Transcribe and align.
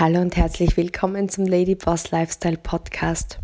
Hallo 0.00 0.22
und 0.22 0.34
herzlich 0.34 0.78
willkommen 0.78 1.28
zum 1.28 1.44
Lady 1.44 1.74
Boss 1.74 2.10
Lifestyle 2.10 2.56
Podcast. 2.56 3.38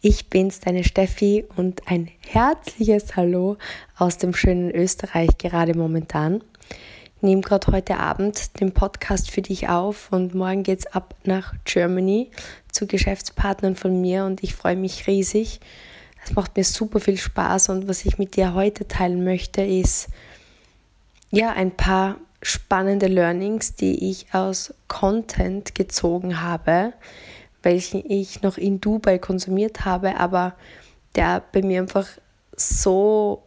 Ich 0.00 0.30
bin's, 0.30 0.60
deine 0.60 0.84
Steffi 0.84 1.44
und 1.56 1.88
ein 1.88 2.08
herzliches 2.24 3.16
Hallo 3.16 3.56
aus 3.96 4.16
dem 4.16 4.32
schönen 4.32 4.70
Österreich 4.70 5.38
gerade 5.38 5.76
momentan. 5.76 6.44
Ich 7.16 7.22
nehme 7.22 7.40
gerade 7.40 7.72
heute 7.72 7.96
Abend 7.96 8.60
den 8.60 8.70
Podcast 8.70 9.32
für 9.32 9.42
dich 9.42 9.70
auf 9.70 10.12
und 10.12 10.36
morgen 10.36 10.62
geht's 10.62 10.86
ab 10.86 11.16
nach 11.24 11.52
Germany 11.64 12.30
zu 12.70 12.86
Geschäftspartnern 12.86 13.74
von 13.74 14.00
mir 14.00 14.24
und 14.24 14.44
ich 14.44 14.54
freue 14.54 14.76
mich 14.76 15.08
riesig. 15.08 15.58
Es 16.24 16.32
macht 16.32 16.56
mir 16.56 16.62
super 16.62 17.00
viel 17.00 17.18
Spaß 17.18 17.70
und 17.70 17.88
was 17.88 18.04
ich 18.04 18.18
mit 18.18 18.36
dir 18.36 18.54
heute 18.54 18.86
teilen 18.86 19.24
möchte, 19.24 19.62
ist 19.62 20.10
ja 21.32 21.50
ein 21.50 21.72
paar 21.72 22.18
spannende 22.42 23.06
Learnings, 23.06 23.74
die 23.74 24.10
ich 24.10 24.32
aus 24.32 24.74
Content 24.86 25.74
gezogen 25.74 26.40
habe, 26.40 26.92
welchen 27.62 28.08
ich 28.08 28.42
noch 28.42 28.56
in 28.56 28.80
Dubai 28.80 29.18
konsumiert 29.18 29.84
habe, 29.84 30.16
aber 30.16 30.54
der 31.16 31.42
bei 31.52 31.62
mir 31.62 31.80
einfach 31.80 32.06
so 32.56 33.42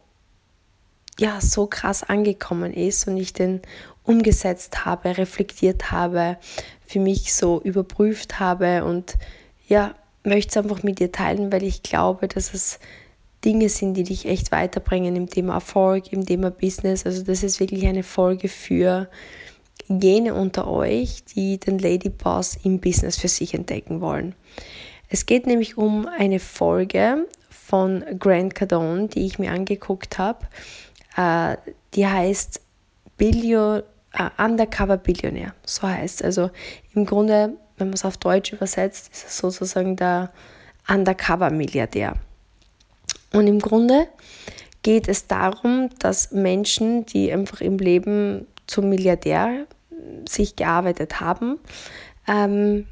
ja, 1.18 1.40
so 1.40 1.66
krass 1.66 2.02
angekommen 2.02 2.72
ist 2.72 3.06
und 3.06 3.16
ich 3.16 3.32
den 3.32 3.60
umgesetzt 4.02 4.84
habe, 4.84 5.16
reflektiert 5.18 5.90
habe, 5.90 6.38
für 6.84 6.98
mich 6.98 7.34
so 7.34 7.60
überprüft 7.62 8.40
habe 8.40 8.84
und 8.84 9.16
ja, 9.68 9.94
möchte 10.24 10.50
es 10.50 10.56
einfach 10.56 10.82
mit 10.82 10.98
dir 10.98 11.12
teilen, 11.12 11.52
weil 11.52 11.62
ich 11.62 11.82
glaube, 11.82 12.28
dass 12.28 12.54
es 12.54 12.78
Dinge 13.44 13.68
sind, 13.68 13.94
die 13.94 14.04
dich 14.04 14.26
echt 14.26 14.52
weiterbringen 14.52 15.16
im 15.16 15.28
Thema 15.28 15.54
Erfolg, 15.54 16.12
im 16.12 16.24
Thema 16.24 16.50
Business. 16.50 17.04
Also 17.04 17.22
das 17.22 17.42
ist 17.42 17.60
wirklich 17.60 17.86
eine 17.86 18.02
Folge 18.02 18.48
für 18.48 19.08
jene 19.88 20.34
unter 20.34 20.68
euch, 20.68 21.24
die 21.24 21.58
den 21.58 21.78
Lady 21.78 22.08
Boss 22.08 22.56
im 22.62 22.80
Business 22.80 23.18
für 23.18 23.28
sich 23.28 23.54
entdecken 23.54 24.00
wollen. 24.00 24.34
Es 25.08 25.26
geht 25.26 25.46
nämlich 25.46 25.76
um 25.76 26.06
eine 26.06 26.38
Folge 26.38 27.26
von 27.50 28.04
Grant 28.18 28.54
Cardone, 28.54 29.08
die 29.08 29.26
ich 29.26 29.38
mir 29.38 29.52
angeguckt 29.52 30.18
habe. 30.18 30.46
Äh, 31.16 31.56
die 31.94 32.06
heißt 32.06 32.60
Billion, 33.16 33.82
uh, 34.18 34.42
Undercover 34.42 34.96
Billionär, 34.96 35.54
so 35.64 35.86
heißt 35.86 36.20
es. 36.20 36.24
Also 36.24 36.50
im 36.94 37.04
Grunde, 37.06 37.56
wenn 37.76 37.88
man 37.88 37.94
es 37.94 38.04
auf 38.04 38.16
Deutsch 38.16 38.52
übersetzt, 38.52 39.10
ist 39.12 39.26
es 39.26 39.38
sozusagen 39.38 39.96
der 39.96 40.32
Undercover 40.88 41.50
Milliardär. 41.50 42.16
Und 43.32 43.46
im 43.46 43.58
Grunde 43.58 44.08
geht 44.82 45.08
es 45.08 45.26
darum, 45.26 45.90
dass 45.98 46.32
Menschen, 46.32 47.06
die 47.06 47.32
einfach 47.32 47.60
im 47.60 47.78
Leben 47.78 48.46
zum 48.66 48.88
Milliardär 48.88 49.66
sich 50.28 50.56
gearbeitet 50.56 51.20
haben, 51.20 51.58
ähm, 52.26 52.86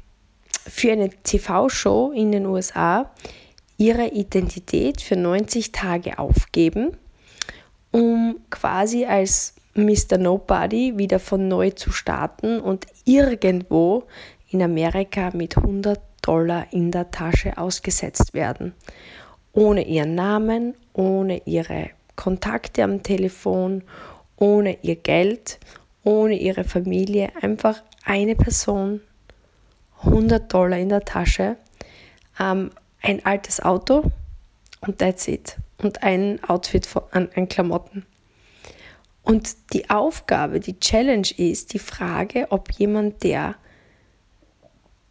für 0.67 0.91
eine 0.91 1.09
TV-Show 1.09 2.11
in 2.11 2.31
den 2.31 2.45
USA 2.45 3.11
ihre 3.77 4.07
Identität 4.07 5.01
für 5.01 5.15
90 5.15 5.71
Tage 5.71 6.19
aufgeben, 6.19 6.97
um 7.91 8.39
quasi 8.49 9.05
als 9.05 9.55
Mr. 9.73 10.17
Nobody 10.17 10.97
wieder 10.97 11.19
von 11.19 11.47
neu 11.47 11.71
zu 11.71 11.91
starten 11.91 12.59
und 12.59 12.85
irgendwo 13.05 14.03
in 14.49 14.61
Amerika 14.61 15.31
mit 15.33 15.57
100 15.57 15.99
Dollar 16.21 16.67
in 16.71 16.91
der 16.91 17.09
Tasche 17.09 17.57
ausgesetzt 17.57 18.33
werden 18.33 18.73
ohne 19.53 19.85
ihren 19.85 20.15
Namen, 20.15 20.75
ohne 20.93 21.41
ihre 21.45 21.89
Kontakte 22.15 22.83
am 22.83 23.03
Telefon, 23.03 23.83
ohne 24.35 24.77
ihr 24.81 24.95
Geld, 24.95 25.59
ohne 26.03 26.35
ihre 26.35 26.63
Familie, 26.63 27.31
einfach 27.41 27.81
eine 28.03 28.35
Person, 28.35 29.01
100 30.03 30.51
Dollar 30.51 30.77
in 30.77 30.89
der 30.89 31.01
Tasche, 31.01 31.57
ähm, 32.39 32.71
ein 33.01 33.25
altes 33.25 33.61
Auto 33.61 34.11
und 34.81 34.99
that's 34.99 35.27
it. 35.27 35.57
Und 35.77 36.03
ein 36.03 36.43
Outfit 36.43 36.85
von, 36.85 37.03
an, 37.11 37.29
an 37.35 37.47
Klamotten. 37.47 38.05
Und 39.23 39.55
die 39.73 39.89
Aufgabe, 39.89 40.59
die 40.59 40.79
Challenge 40.79 41.27
ist 41.37 41.73
die 41.73 41.79
Frage, 41.79 42.47
ob 42.49 42.71
jemand, 42.73 43.23
der 43.23 43.55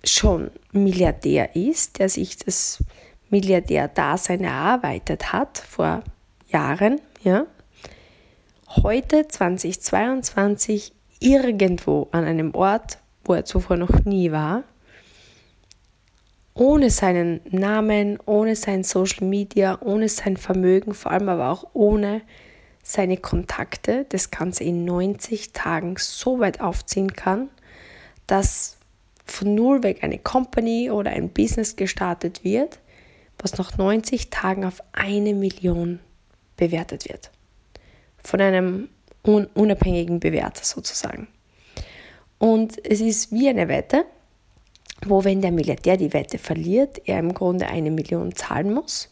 schon 0.04 0.50
Milliardär 0.72 1.54
ist, 1.54 1.98
der 1.98 2.08
sich 2.08 2.36
das 2.36 2.82
Milliardär-Dasein 3.30 4.44
erarbeitet 4.44 5.32
hat 5.32 5.58
vor 5.58 6.02
Jahren, 6.48 7.00
ja, 7.22 7.46
heute 8.82 9.26
2022 9.28 10.92
irgendwo 11.20 12.08
an 12.12 12.24
einem 12.24 12.54
Ort, 12.54 12.98
wo 13.24 13.34
er 13.34 13.44
zuvor 13.44 13.76
noch 13.76 14.04
nie 14.04 14.32
war, 14.32 14.64
ohne 16.54 16.90
seinen 16.90 17.40
Namen, 17.50 18.18
ohne 18.26 18.56
sein 18.56 18.84
Social 18.84 19.26
Media, 19.26 19.78
ohne 19.80 20.08
sein 20.08 20.36
Vermögen, 20.36 20.94
vor 20.94 21.12
allem 21.12 21.28
aber 21.28 21.50
auch 21.50 21.64
ohne 21.72 22.22
seine 22.82 23.16
Kontakte, 23.16 24.06
das 24.08 24.30
Ganze 24.30 24.64
in 24.64 24.84
90 24.84 25.52
Tagen 25.52 25.94
so 25.98 26.40
weit 26.40 26.60
aufziehen 26.60 27.12
kann, 27.12 27.48
dass 28.26 28.78
von 29.24 29.54
null 29.54 29.82
weg 29.82 30.02
eine 30.02 30.18
Company 30.18 30.90
oder 30.90 31.10
ein 31.10 31.28
Business 31.30 31.76
gestartet 31.76 32.42
wird, 32.42 32.78
was 33.42 33.58
nach 33.58 33.76
90 33.76 34.30
Tagen 34.30 34.64
auf 34.64 34.82
eine 34.92 35.34
Million 35.34 36.00
bewertet 36.56 37.08
wird. 37.08 37.30
Von 38.22 38.40
einem 38.40 38.88
un 39.26 39.46
unabhängigen 39.54 40.20
Bewerter 40.20 40.64
sozusagen. 40.64 41.28
Und 42.38 42.82
es 42.86 43.00
ist 43.00 43.32
wie 43.32 43.48
eine 43.48 43.68
Wette, 43.68 44.04
wo 45.06 45.24
wenn 45.24 45.42
der 45.42 45.52
Milliardär 45.52 45.96
die 45.96 46.12
Wette 46.12 46.38
verliert, 46.38 47.00
er 47.06 47.18
im 47.18 47.34
Grunde 47.34 47.66
eine 47.66 47.90
Million 47.90 48.34
zahlen 48.34 48.72
muss. 48.72 49.10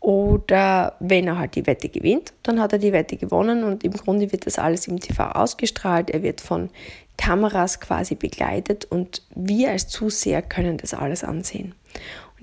Oder 0.00 0.96
wenn 1.00 1.26
er 1.26 1.38
halt 1.38 1.54
die 1.54 1.66
Wette 1.66 1.88
gewinnt, 1.88 2.34
dann 2.42 2.60
hat 2.60 2.72
er 2.74 2.78
die 2.78 2.92
Wette 2.92 3.16
gewonnen 3.16 3.64
und 3.64 3.84
im 3.84 3.92
Grunde 3.92 4.30
wird 4.32 4.46
das 4.46 4.58
alles 4.58 4.86
im 4.86 5.00
TV 5.00 5.24
ausgestrahlt. 5.30 6.10
Er 6.10 6.22
wird 6.22 6.42
von 6.42 6.68
Kameras 7.16 7.80
quasi 7.80 8.14
begleitet 8.14 8.84
und 8.84 9.22
wir 9.34 9.70
als 9.70 9.88
Zuseher 9.88 10.42
können 10.42 10.76
das 10.76 10.92
alles 10.92 11.24
ansehen. 11.24 11.74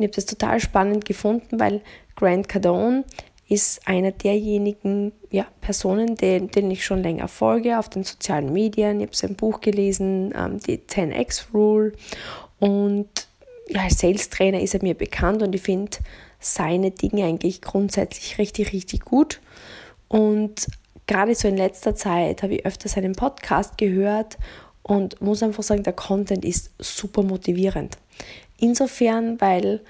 Und 0.02 0.06
ich 0.06 0.10
habe 0.10 0.16
das 0.16 0.26
total 0.26 0.60
spannend 0.60 1.06
gefunden, 1.06 1.60
weil 1.60 1.82
Grant 2.16 2.50
Cardone 2.50 3.04
ist 3.48 3.88
einer 3.88 4.12
derjenigen 4.12 5.12
ja, 5.30 5.46
Personen, 5.62 6.16
den, 6.16 6.50
den 6.50 6.72
ich 6.72 6.84
schon 6.84 7.04
länger 7.04 7.28
folge 7.28 7.78
auf 7.78 7.88
den 7.88 8.04
sozialen 8.04 8.52
Medien. 8.52 9.00
Ich 9.00 9.08
habe 9.08 9.16
sein 9.16 9.36
Buch 9.36 9.62
gelesen, 9.62 10.34
ähm, 10.36 10.60
die 10.60 10.80
10x 10.80 11.54
Rule. 11.54 11.92
Und 12.60 13.10
ja, 13.68 13.82
als 13.82 14.00
Sales-Trainer 14.00 14.60
ist 14.60 14.74
er 14.74 14.82
mir 14.82 14.96
bekannt 14.96 15.44
und 15.44 15.54
ich 15.54 15.62
finde 15.62 16.00
seine 16.40 16.90
Dinge 16.90 17.26
eigentlich 17.26 17.62
grundsätzlich 17.62 18.40
richtig, 18.40 18.74
richtig 18.74 19.06
gut. 19.06 19.40
Und 20.08 20.66
gerade 21.06 21.36
so 21.36 21.48
in 21.48 21.58
letzter 21.58 21.94
Zeit 21.94 22.42
habe 22.42 22.56
ich 22.56 22.66
öfter 22.66 22.90
seinen 22.90 23.14
Podcast 23.14 23.78
gehört 23.78 24.40
und 24.82 25.22
muss 25.22 25.44
einfach 25.44 25.64
sagen, 25.64 25.84
der 25.84 25.94
Content 25.94 26.44
ist 26.44 26.72
super 26.80 27.22
motivierend. 27.22 27.98
Insofern, 28.62 29.42
weil 29.42 29.82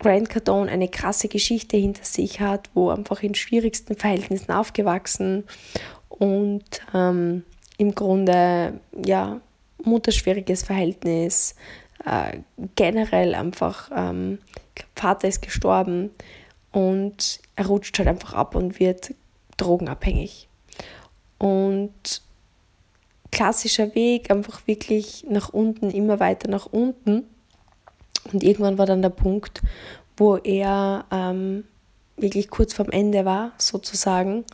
Grant 0.00 0.28
Cardone 0.28 0.70
eine 0.70 0.88
krasse 0.88 1.28
Geschichte 1.28 1.76
hinter 1.76 2.04
sich 2.04 2.40
hat, 2.40 2.68
wo 2.74 2.90
einfach 2.90 3.22
in 3.22 3.34
schwierigsten 3.34 3.94
Verhältnissen 3.94 4.50
aufgewachsen 4.50 5.44
und 6.08 6.64
ähm, 6.92 7.44
im 7.78 7.94
Grunde 7.94 8.80
ja 9.04 9.40
mutterschwieriges 9.82 10.62
Verhältnis, 10.62 11.54
äh, 12.04 12.38
generell 12.74 13.34
einfach, 13.34 13.90
ähm, 13.94 14.38
Vater 14.96 15.28
ist 15.28 15.42
gestorben 15.42 16.10
und 16.72 17.40
er 17.54 17.66
rutscht 17.66 17.98
halt 17.98 18.08
einfach 18.08 18.34
ab 18.34 18.54
und 18.54 18.80
wird 18.80 19.14
drogenabhängig. 19.56 20.48
Und 21.38 22.22
klassischer 23.30 23.94
Weg, 23.94 24.30
einfach 24.30 24.66
wirklich 24.66 25.24
nach 25.28 25.50
unten, 25.50 25.90
immer 25.90 26.20
weiter 26.20 26.48
nach 26.48 26.66
unten. 26.66 27.24
Und 28.32 28.42
irgendwann 28.42 28.78
war 28.78 28.86
dann 28.86 29.02
der 29.02 29.10
Punkt, 29.10 29.62
wo 30.16 30.36
er 30.36 31.04
ähm, 31.10 31.64
wirklich 32.16 32.48
kurz 32.48 32.72
vorm 32.72 32.90
Ende 32.90 33.24
war, 33.24 33.52
sozusagen, 33.58 34.44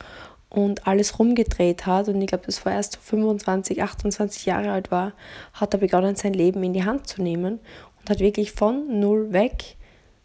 und 0.48 0.86
alles 0.86 1.18
rumgedreht 1.18 1.86
hat. 1.86 2.08
Und 2.08 2.20
ich 2.20 2.26
glaube, 2.26 2.44
das 2.46 2.64
war 2.66 2.72
erst 2.72 2.94
so 2.94 2.98
25, 3.00 3.82
28 3.82 4.46
Jahre 4.46 4.72
alt 4.72 4.90
war, 4.90 5.12
hat 5.52 5.74
er 5.74 5.80
begonnen, 5.80 6.16
sein 6.16 6.34
Leben 6.34 6.62
in 6.62 6.72
die 6.72 6.84
Hand 6.84 7.06
zu 7.06 7.22
nehmen 7.22 7.60
und 8.00 8.10
hat 8.10 8.18
wirklich 8.18 8.52
von 8.52 9.00
null 9.00 9.32
weg 9.32 9.76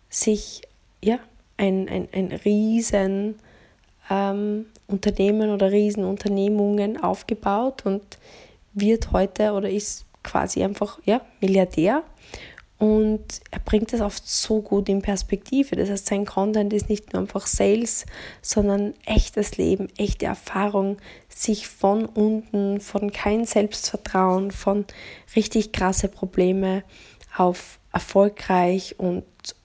sich 0.09 0.61
ja, 1.01 1.19
ein, 1.57 1.87
ein, 1.87 2.07
ein 2.11 2.31
riesen 2.43 3.35
ähm, 4.09 4.65
Unternehmen 4.87 5.51
oder 5.51 5.71
Riesenunternehmungen 5.71 7.01
aufgebaut 7.01 7.85
und 7.85 8.03
wird 8.73 9.11
heute 9.11 9.53
oder 9.53 9.69
ist 9.69 10.05
quasi 10.23 10.63
einfach 10.63 10.99
ja, 11.05 11.21
Milliardär 11.39 12.03
und 12.77 13.23
er 13.51 13.59
bringt 13.59 13.93
das 13.93 14.01
oft 14.01 14.27
so 14.27 14.61
gut 14.61 14.89
in 14.89 15.01
Perspektive. 15.01 15.77
Das 15.77 15.89
heißt, 15.89 16.07
sein 16.07 16.25
Content 16.25 16.73
ist 16.73 16.89
nicht 16.89 17.13
nur 17.13 17.21
einfach 17.21 17.47
Sales, 17.47 18.05
sondern 18.41 18.93
echtes 19.05 19.57
Leben, 19.57 19.87
echte 19.97 20.25
Erfahrung, 20.25 20.97
sich 21.29 21.67
von 21.69 22.05
unten, 22.05 22.81
von 22.81 23.13
kein 23.13 23.45
Selbstvertrauen, 23.45 24.51
von 24.51 24.85
richtig 25.35 25.71
krasse 25.71 26.09
Probleme 26.09 26.83
auf 27.37 27.79
erfolgreich 27.93 28.95
und 28.97 29.23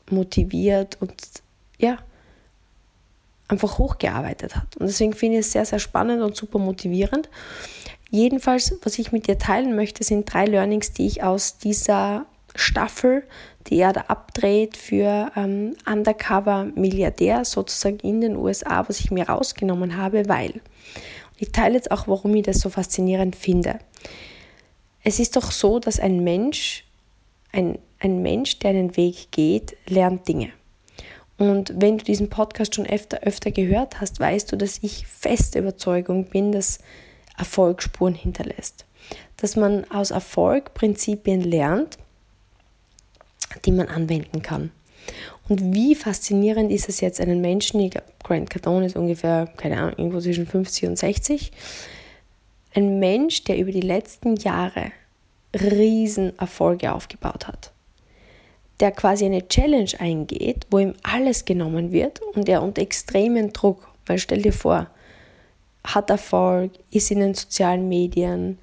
motiviert 0.08 0.98
und 1.00 1.14
ja, 1.78 1.98
einfach 3.48 3.78
hochgearbeitet 3.78 4.54
hat. 4.54 4.76
Und 4.76 4.86
deswegen 4.86 5.14
finde 5.14 5.38
ich 5.38 5.46
es 5.46 5.52
sehr, 5.52 5.64
sehr 5.64 5.80
spannend 5.80 6.22
und 6.22 6.36
super 6.36 6.60
motivierend. 6.60 7.28
Jedenfalls, 8.10 8.76
was 8.82 8.98
ich 9.00 9.10
mit 9.10 9.26
dir 9.26 9.38
teilen 9.38 9.74
möchte, 9.74 10.04
sind 10.04 10.32
drei 10.32 10.44
Learnings, 10.44 10.92
die 10.92 11.06
ich 11.06 11.24
aus 11.24 11.58
dieser 11.58 12.26
Staffel, 12.54 13.24
die 13.66 13.78
er 13.78 13.92
da 13.92 14.02
abdreht 14.08 14.76
für 14.76 15.30
ähm, 15.36 15.76
Undercover-Milliardär 15.86 17.44
sozusagen 17.44 17.98
in 18.00 18.20
den 18.20 18.36
USA, 18.36 18.88
was 18.88 19.00
ich 19.00 19.10
mir 19.10 19.28
rausgenommen 19.28 19.96
habe, 19.96 20.28
weil. 20.28 20.60
ich 21.38 21.52
teile 21.52 21.74
jetzt 21.74 21.90
auch, 21.90 22.06
warum 22.06 22.34
ich 22.34 22.42
das 22.42 22.60
so 22.60 22.68
faszinierend 22.70 23.36
finde. 23.36 23.78
Es 25.02 25.18
ist 25.18 25.36
doch 25.36 25.50
so, 25.50 25.78
dass 25.78 25.98
ein 25.98 26.22
Mensch, 26.22 26.84
ein, 27.52 27.78
ein 27.98 28.20
Mensch, 28.22 28.58
der 28.58 28.70
einen 28.70 28.96
Weg 28.96 29.30
geht, 29.30 29.76
lernt 29.88 30.28
Dinge. 30.28 30.52
Und 31.38 31.72
wenn 31.74 31.96
du 31.96 32.04
diesen 32.04 32.28
Podcast 32.28 32.74
schon 32.74 32.86
öfter, 32.86 33.20
öfter 33.22 33.50
gehört 33.50 34.02
hast, 34.02 34.20
weißt 34.20 34.52
du, 34.52 34.56
dass 34.56 34.78
ich 34.82 35.06
feste 35.06 35.60
Überzeugung 35.60 36.26
bin, 36.26 36.52
dass 36.52 36.80
Erfolg 37.38 37.82
Spuren 37.82 38.14
hinterlässt. 38.14 38.84
Dass 39.38 39.56
man 39.56 39.90
aus 39.90 40.10
Erfolg 40.10 40.74
Prinzipien 40.74 41.40
lernt, 41.40 41.96
die 43.64 43.72
man 43.72 43.88
anwenden 43.88 44.42
kann. 44.42 44.70
Und 45.48 45.74
wie 45.74 45.94
faszinierend 45.94 46.70
ist 46.70 46.88
es 46.88 47.00
jetzt, 47.00 47.20
einen 47.20 47.40
Menschen, 47.40 47.80
ich 47.80 47.90
glaube, 47.90 48.06
Grant 48.22 48.50
Cardone 48.50 48.86
ist 48.86 48.96
ungefähr, 48.96 49.48
keine 49.56 49.78
Ahnung, 49.78 49.94
irgendwo 49.98 50.20
zwischen 50.20 50.46
50 50.46 50.88
und 50.88 50.96
60, 50.96 51.50
ein 52.74 53.00
Mensch, 53.00 53.44
der 53.44 53.58
über 53.58 53.72
die 53.72 53.80
letzten 53.80 54.36
Jahre 54.36 54.92
Riesenerfolge 55.54 56.92
aufgebaut 56.92 57.48
hat, 57.48 57.72
der 58.78 58.92
quasi 58.92 59.24
eine 59.24 59.48
Challenge 59.48 59.90
eingeht, 59.98 60.66
wo 60.70 60.78
ihm 60.78 60.94
alles 61.02 61.44
genommen 61.44 61.90
wird 61.90 62.20
und 62.34 62.48
er 62.48 62.62
unter 62.62 62.82
extremen 62.82 63.52
Druck, 63.52 63.88
weil 64.06 64.18
stell 64.18 64.42
dir 64.42 64.52
vor, 64.52 64.86
hat 65.82 66.10
Erfolg, 66.10 66.72
ist 66.90 67.10
in 67.10 67.20
den 67.20 67.34
sozialen 67.34 67.88
Medien 67.88 68.58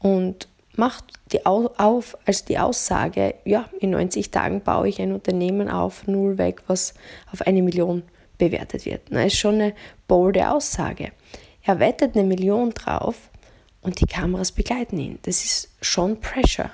und 0.00 0.48
macht 0.78 1.04
die 1.32 1.44
auf 1.46 2.16
als 2.26 2.44
die 2.44 2.58
Aussage, 2.58 3.34
ja, 3.44 3.68
in 3.80 3.90
90 3.90 4.30
Tagen 4.30 4.60
baue 4.62 4.88
ich 4.88 5.00
ein 5.00 5.12
Unternehmen 5.12 5.68
auf, 5.68 6.06
null 6.06 6.38
weg, 6.38 6.62
was 6.66 6.94
auf 7.32 7.42
eine 7.42 7.62
Million 7.62 8.02
bewertet 8.38 8.84
wird. 8.84 9.02
Das 9.10 9.26
ist 9.26 9.38
schon 9.38 9.54
eine 9.54 9.74
bolde 10.06 10.50
Aussage. 10.50 11.12
Er 11.62 11.80
wettet 11.80 12.16
eine 12.16 12.24
Million 12.24 12.70
drauf 12.70 13.30
und 13.80 14.00
die 14.00 14.06
Kameras 14.06 14.52
begleiten 14.52 14.98
ihn. 14.98 15.18
Das 15.22 15.44
ist 15.44 15.70
schon 15.80 16.20
Pressure. 16.20 16.70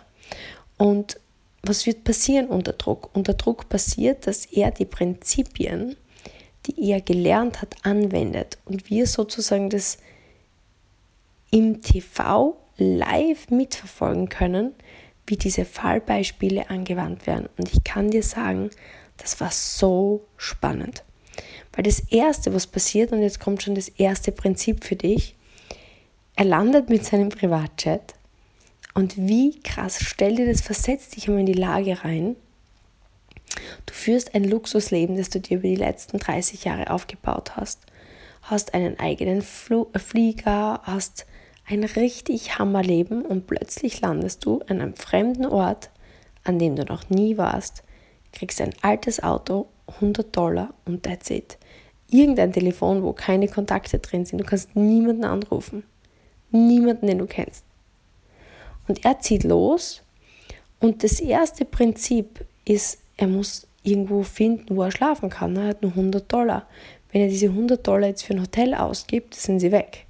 Und 0.77 1.19
was 1.63 1.87
wird 1.87 2.05
passieren 2.05 2.47
unter 2.47 2.73
Druck? 2.73 3.11
Unter 3.15 3.35
Druck 3.35 3.69
passiert, 3.69 4.27
dass 4.27 4.47
er 4.47 4.71
die 4.71 4.87
Prinzipien, 4.87 5.97
die 6.67 6.91
er 6.91 7.01
gelernt 7.01 7.63
hat, 7.63 7.77
anwendet 7.83 8.59
und 8.65 8.91
wir 8.91 9.07
sozusagen 9.07 9.71
das 9.71 9.99
im 11.51 11.83
TV 11.83 12.57
live 12.81 13.51
mitverfolgen 13.51 14.29
können, 14.29 14.75
wie 15.27 15.37
diese 15.37 15.65
Fallbeispiele 15.65 16.71
angewandt 16.71 17.27
werden. 17.27 17.49
Und 17.57 17.73
ich 17.73 17.85
kann 17.85 18.11
dir 18.11 18.23
sagen, 18.23 18.71
das 19.17 19.41
war 19.41 19.51
so 19.51 20.25
spannend. 20.37 21.05
Weil 21.73 21.85
das 21.85 22.01
Erste, 22.01 22.53
was 22.53 22.67
passiert, 22.67 23.13
und 23.13 23.23
jetzt 23.23 23.39
kommt 23.39 23.63
schon 23.63 23.75
das 23.75 23.89
erste 23.89 24.33
Prinzip 24.33 24.85
für 24.85 24.97
dich, 24.97 25.37
er 26.35 26.47
landet 26.47 26.89
mit 26.89 27.05
seinem 27.05 27.29
Privatjet 27.29 28.15
und 28.95 29.17
wie 29.17 29.61
krass, 29.61 29.99
stell 30.01 30.37
dir 30.37 30.47
das, 30.47 30.63
versetzt 30.63 31.15
dich 31.15 31.29
einmal 31.29 31.41
in 31.41 31.47
die 31.47 31.53
Lage 31.53 32.03
rein. 32.03 32.35
Du 33.87 33.95
führst 33.95 34.35
ein 34.35 34.45
Luxusleben, 34.45 35.17
das 35.17 35.31
du 35.31 35.41
dir 35.41 35.59
über 35.59 35.69
die 35.69 35.77
letzten 35.77 36.19
30 36.19 36.65
Jahre 36.65 36.91
aufgebaut 36.91 37.57
hast. 37.57 37.81
Hast 38.43 38.75
einen 38.75 38.99
eigenen 38.99 39.43
Fl 39.43 39.87
Flieger, 39.97 40.81
hast 40.85 41.27
ein 41.71 41.85
richtig 41.85 42.59
Hammerleben 42.59 43.25
und 43.25 43.47
plötzlich 43.47 44.01
landest 44.01 44.45
du 44.45 44.61
an 44.69 44.81
einem 44.81 44.97
fremden 44.97 45.47
Ort, 45.47 45.91
an 46.43 46.59
dem 46.59 46.75
du 46.75 46.85
noch 46.85 47.09
nie 47.11 47.37
warst, 47.37 47.85
kriegst 48.33 48.61
ein 48.61 48.75
altes 48.83 49.23
Auto, 49.23 49.69
100 49.95 50.37
Dollar 50.37 50.75
und 50.85 51.05
that's 51.05 51.31
it. 51.31 51.59
Irgendein 52.11 52.53
Telefon, 52.53 53.03
wo 53.05 53.13
keine 53.13 53.47
Kontakte 53.47 54.01
drin 54.01 54.25
sind. 54.25 54.41
Du 54.41 54.45
kannst 54.45 54.75
niemanden 54.75 55.25
anrufen. 55.25 55.85
Niemanden, 56.51 57.07
den 57.07 57.19
du 57.19 57.27
kennst. 57.27 57.65
Und 58.89 59.05
er 59.05 59.21
zieht 59.21 59.45
los 59.45 60.03
und 60.81 61.05
das 61.05 61.21
erste 61.21 61.65
Prinzip 61.65 62.45
ist, 62.65 62.99
er 63.17 63.29
muss 63.29 63.69
irgendwo 63.85 64.25
finden, 64.25 64.77
wo 64.77 64.83
er 64.83 64.91
schlafen 64.91 65.31
kann. 65.31 65.57
Er 65.57 65.69
hat 65.69 65.83
nur 65.83 65.93
100 65.93 66.31
Dollar. 66.33 66.67
Wenn 67.13 67.23
er 67.23 67.29
diese 67.29 67.47
100 67.47 67.87
Dollar 67.87 68.09
jetzt 68.09 68.25
für 68.25 68.35
ein 68.35 68.41
Hotel 68.41 68.75
ausgibt, 68.75 69.35
sind 69.35 69.61
sie 69.61 69.71
weg. 69.71 70.07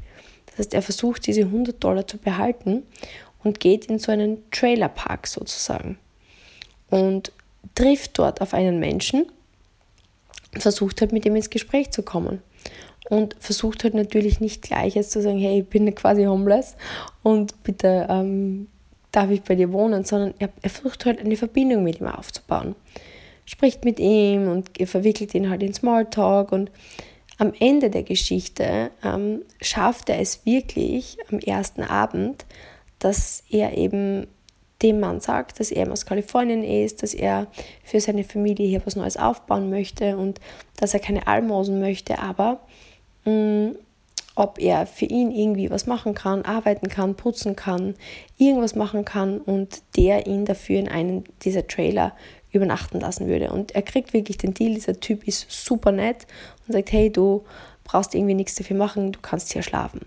Das 0.51 0.59
heißt, 0.59 0.75
er 0.75 0.83
versucht 0.83 1.27
diese 1.27 1.43
100 1.43 1.83
Dollar 1.83 2.07
zu 2.07 2.19
behalten 2.19 2.83
und 3.43 3.61
geht 3.61 3.87
in 3.87 3.99
so 3.99 4.13
einen 4.13 4.51
Trailerpark 4.51 5.27
sozusagen 5.27 5.99
und 6.91 7.33
trifft 7.75 8.19
dort 8.19 8.41
auf 8.41 8.55
einen 8.55 8.81
Menschen 8.81 9.27
versucht 10.59 11.01
halt 11.01 11.13
mit 11.13 11.25
ihm 11.27 11.37
ins 11.37 11.51
Gespräch 11.51 11.91
zu 11.91 12.03
kommen. 12.03 12.43
Und 13.09 13.35
versucht 13.41 13.83
halt 13.83 13.95
natürlich 13.95 14.41
nicht 14.41 14.63
gleich 14.63 14.95
jetzt 14.95 15.11
zu 15.11 15.23
sagen, 15.23 15.39
hey, 15.39 15.61
ich 15.61 15.67
bin 15.67 15.93
quasi 15.95 16.25
homeless 16.25 16.77
und 17.23 17.61
bitte 17.65 18.07
ähm, 18.09 18.69
darf 19.11 19.31
ich 19.31 19.43
bei 19.43 19.57
dir 19.57 19.73
wohnen, 19.73 20.05
sondern 20.05 20.35
er, 20.39 20.51
er 20.63 20.71
versucht 20.71 21.07
halt 21.07 21.19
eine 21.19 21.37
Verbindung 21.37 21.83
mit 21.83 22.01
ihm 22.01 22.07
aufzubauen. 22.07 22.77
Spricht 23.47 23.85
mit 23.85 23.99
ihm 23.99 24.49
und 24.49 24.71
verwickelt 24.87 25.35
ihn 25.35 25.51
halt 25.51 25.63
in 25.63 25.75
Smalltalk 25.75 26.53
und 26.53 26.71
am 27.41 27.55
Ende 27.59 27.89
der 27.89 28.03
Geschichte 28.03 28.91
ähm, 29.03 29.43
schafft 29.63 30.11
er 30.11 30.21
es 30.21 30.45
wirklich 30.45 31.17
am 31.33 31.39
ersten 31.39 31.83
Abend, 31.83 32.45
dass 32.99 33.43
er 33.49 33.79
eben 33.79 34.27
dem 34.83 35.01
Mann 35.01 35.21
sagt, 35.21 35.59
dass 35.59 35.71
er 35.71 35.91
aus 35.91 36.05
Kalifornien 36.05 36.63
ist, 36.63 37.03
dass 37.03 37.15
er 37.15 37.47
für 37.83 37.99
seine 38.01 38.25
Familie 38.25 38.69
hier 38.69 38.83
was 38.85 38.95
Neues 38.95 39.17
aufbauen 39.17 39.71
möchte 39.71 40.19
und 40.19 40.39
dass 40.77 40.93
er 40.93 41.01
keine 41.01 41.27
Almosen 41.27 41.81
möchte, 41.81 42.19
aber 42.19 42.61
mh, 43.25 43.33
mm, 43.33 43.77
ob 44.37 44.59
er 44.59 44.87
für 44.87 45.07
ihn 45.07 45.31
irgendwie 45.33 45.71
was 45.71 45.87
machen 45.87 46.15
kann, 46.15 46.43
arbeiten 46.43 46.89
kann, 46.89 47.15
putzen 47.15 47.57
kann, 47.57 47.95
irgendwas 48.39 48.75
machen 48.75 49.05
kann 49.05 49.39
und 49.39 49.83
der 49.97 50.27
ihn 50.27 50.45
dafür 50.45 50.79
in 50.79 50.89
einen 50.89 51.25
dieser 51.43 51.67
Trailer 51.67 52.15
übernachten 52.53 53.01
lassen 53.01 53.27
würde. 53.29 53.51
Und 53.51 53.73
er 53.73 53.83
kriegt 53.83 54.13
wirklich 54.13 54.39
den 54.39 54.55
Deal, 54.55 54.75
dieser 54.75 54.99
Typ 54.99 55.27
ist 55.27 55.51
super 55.51 55.93
nett 55.93 56.27
und 56.67 56.73
sagt, 56.73 56.93
hey, 56.93 57.11
du 57.11 57.45
brauchst 57.85 58.15
irgendwie 58.15 58.35
nichts 58.35 58.55
dafür 58.55 58.77
machen, 58.77 59.13
du 59.13 59.21
kannst 59.21 59.53
hier 59.53 59.63
schlafen. 59.63 60.01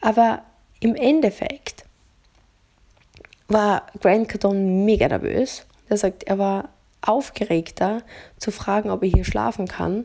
Aber 0.00 0.42
im 0.80 0.94
Endeffekt 0.94 1.84
war 3.48 3.86
Grant 4.00 4.28
Cardone 4.28 4.58
mega 4.58 5.08
nervös. 5.08 5.64
Er 5.88 5.96
sagt, 5.96 6.24
er 6.24 6.38
war 6.38 6.68
aufgeregter 7.00 8.02
zu 8.38 8.50
fragen, 8.50 8.90
ob 8.90 9.02
er 9.02 9.08
hier 9.08 9.24
schlafen 9.24 9.68
kann, 9.68 10.04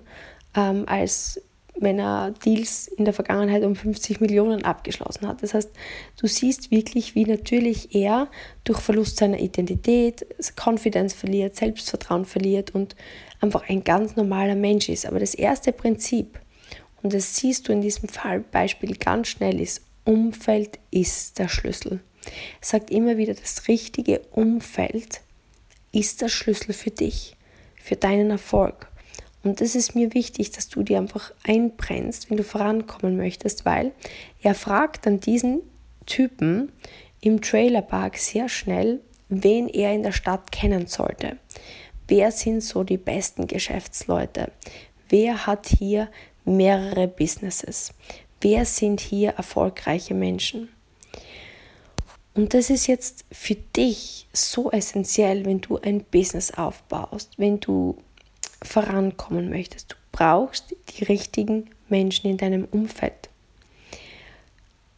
ähm, 0.56 0.86
als 0.88 1.42
wenn 1.75 2.00
er 2.00 2.32
Deals 2.46 2.88
in 2.88 3.06
der 3.06 3.13
Vergangenheit 3.13 3.63
um 3.63 3.75
50 3.75 4.22
Millionen 4.22 4.63
abgeschlossen 4.63 5.28
hat. 5.28 5.42
Das 5.42 5.54
heißt, 5.54 5.72
du 6.20 6.28
siehst 6.28 6.72
wirklich, 6.72 7.16
wie 7.16 7.25
natürlich 7.25 7.96
er 7.96 8.30
durch 8.63 8.80
Verlust 8.80 9.18
seiner 9.18 9.40
Identität 9.40 10.25
Confidence 10.56 11.13
verliert, 11.13 11.56
Selbstvertrauen 11.56 12.25
verliert 12.25 12.75
und 12.75 12.96
einfach 13.40 13.68
ein 13.68 13.84
ganz 13.84 14.16
normaler 14.16 14.56
Mensch 14.56 14.90
ist. 14.90 15.06
Aber 15.06 15.20
das 15.20 15.34
erste 15.34 15.72
Prinzip, 15.72 16.40
und 17.01 17.13
das 17.13 17.36
siehst 17.36 17.68
du 17.68 17.74
in 17.74 17.82
diesem 17.82 18.10
Fallbeispiel 18.10 18.96
ganz 18.98 19.30
schnell, 19.30 19.60
ist, 19.60 19.82
Umfeld 20.04 20.80
ist 20.90 21.40
der 21.40 21.48
Schlüssel. 21.48 22.00
Er 22.25 22.32
sagt 22.66 22.92
immer 22.92 23.18
wieder, 23.18 23.34
das 23.34 23.68
richtige 23.68 24.20
Umfeld 24.32 25.22
ist 25.92 26.22
der 26.22 26.30
Schlüssel 26.30 26.74
für 26.74 26.92
dich, 26.92 27.36
für 27.75 27.96
deinen 27.96 28.30
Erfolg. 28.30 28.90
Und 29.43 29.62
das 29.62 29.75
ist 29.75 29.95
mir 29.95 30.13
wichtig, 30.13 30.51
dass 30.51 30.69
du 30.69 30.83
dir 30.83 30.98
einfach 31.00 31.33
einbrennst, 31.45 32.29
wenn 32.29 32.38
du 32.38 32.43
vorankommen 32.43 33.17
möchtest, 33.17 33.65
weil 33.65 33.91
er 34.41 34.53
fragt 34.53 35.05
dann 35.05 35.19
diesen 35.19 35.62
Typen 36.05 36.71
im 37.21 37.41
Trailerpark 37.41 38.17
sehr 38.17 38.50
schnell, 38.50 39.01
wen 39.29 39.67
er 39.67 39.93
in 39.93 40.03
der 40.03 40.12
Stadt 40.12 40.51
kennen 40.51 40.88
sollte. 40.88 41.38
Wer 42.07 42.31
sind 42.31 42.62
so 42.62 42.83
die 42.83 42.98
besten 42.98 43.48
Geschäftsleute? 43.48 44.51
Wer 45.10 45.48
hat 45.48 45.67
hier 45.67 46.10
mehrere 46.45 47.07
Businesses? 47.07 47.93
Wer 48.41 48.65
sind 48.65 49.00
hier 49.00 49.31
erfolgreiche 49.31 50.13
Menschen? 50.13 50.69
Und 52.33 52.53
das 52.53 52.69
ist 52.69 52.88
jetzt 52.88 53.25
für 53.31 53.55
dich 53.55 54.27
so 54.33 54.71
essentiell, 54.71 55.45
wenn 55.45 55.62
du 55.62 55.77
ein 55.77 56.03
Business 56.03 56.51
aufbaust, 56.51 57.33
wenn 57.38 57.60
du 57.60 57.98
vorankommen 58.63 59.50
möchtest. 59.50 59.91
Du 59.91 59.96
brauchst 60.12 60.75
die 60.89 61.03
richtigen 61.03 61.70
Menschen 61.89 62.30
in 62.30 62.38
deinem 62.38 62.65
Umfeld. 62.65 63.30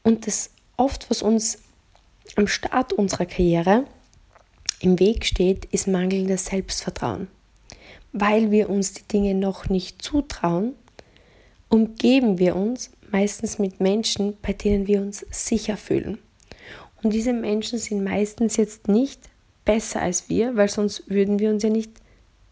Und 0.03 0.27
das 0.27 0.49
oft, 0.77 1.09
was 1.09 1.21
uns 1.21 1.59
am 2.35 2.47
Start 2.47 2.93
unserer 2.93 3.25
Karriere 3.25 3.85
im 4.79 4.99
Weg 4.99 5.25
steht, 5.25 5.65
ist 5.65 5.87
mangelndes 5.87 6.45
Selbstvertrauen. 6.47 7.27
Weil 8.11 8.51
wir 8.51 8.69
uns 8.69 8.93
die 8.93 9.07
Dinge 9.07 9.33
noch 9.33 9.69
nicht 9.69 10.01
zutrauen, 10.01 10.73
umgeben 11.69 12.37
wir 12.37 12.55
uns 12.55 12.91
meistens 13.11 13.59
mit 13.59 13.79
Menschen, 13.79 14.37
bei 14.41 14.53
denen 14.53 14.87
wir 14.87 15.01
uns 15.01 15.25
sicher 15.31 15.77
fühlen. 15.77 16.19
Und 17.01 17.13
diese 17.13 17.33
Menschen 17.33 17.79
sind 17.79 18.03
meistens 18.03 18.57
jetzt 18.57 18.87
nicht 18.87 19.21
besser 19.65 20.01
als 20.01 20.29
wir, 20.29 20.55
weil 20.55 20.69
sonst 20.69 21.09
würden 21.09 21.39
wir 21.39 21.49
uns 21.49 21.63
ja 21.63 21.69
nicht 21.69 21.91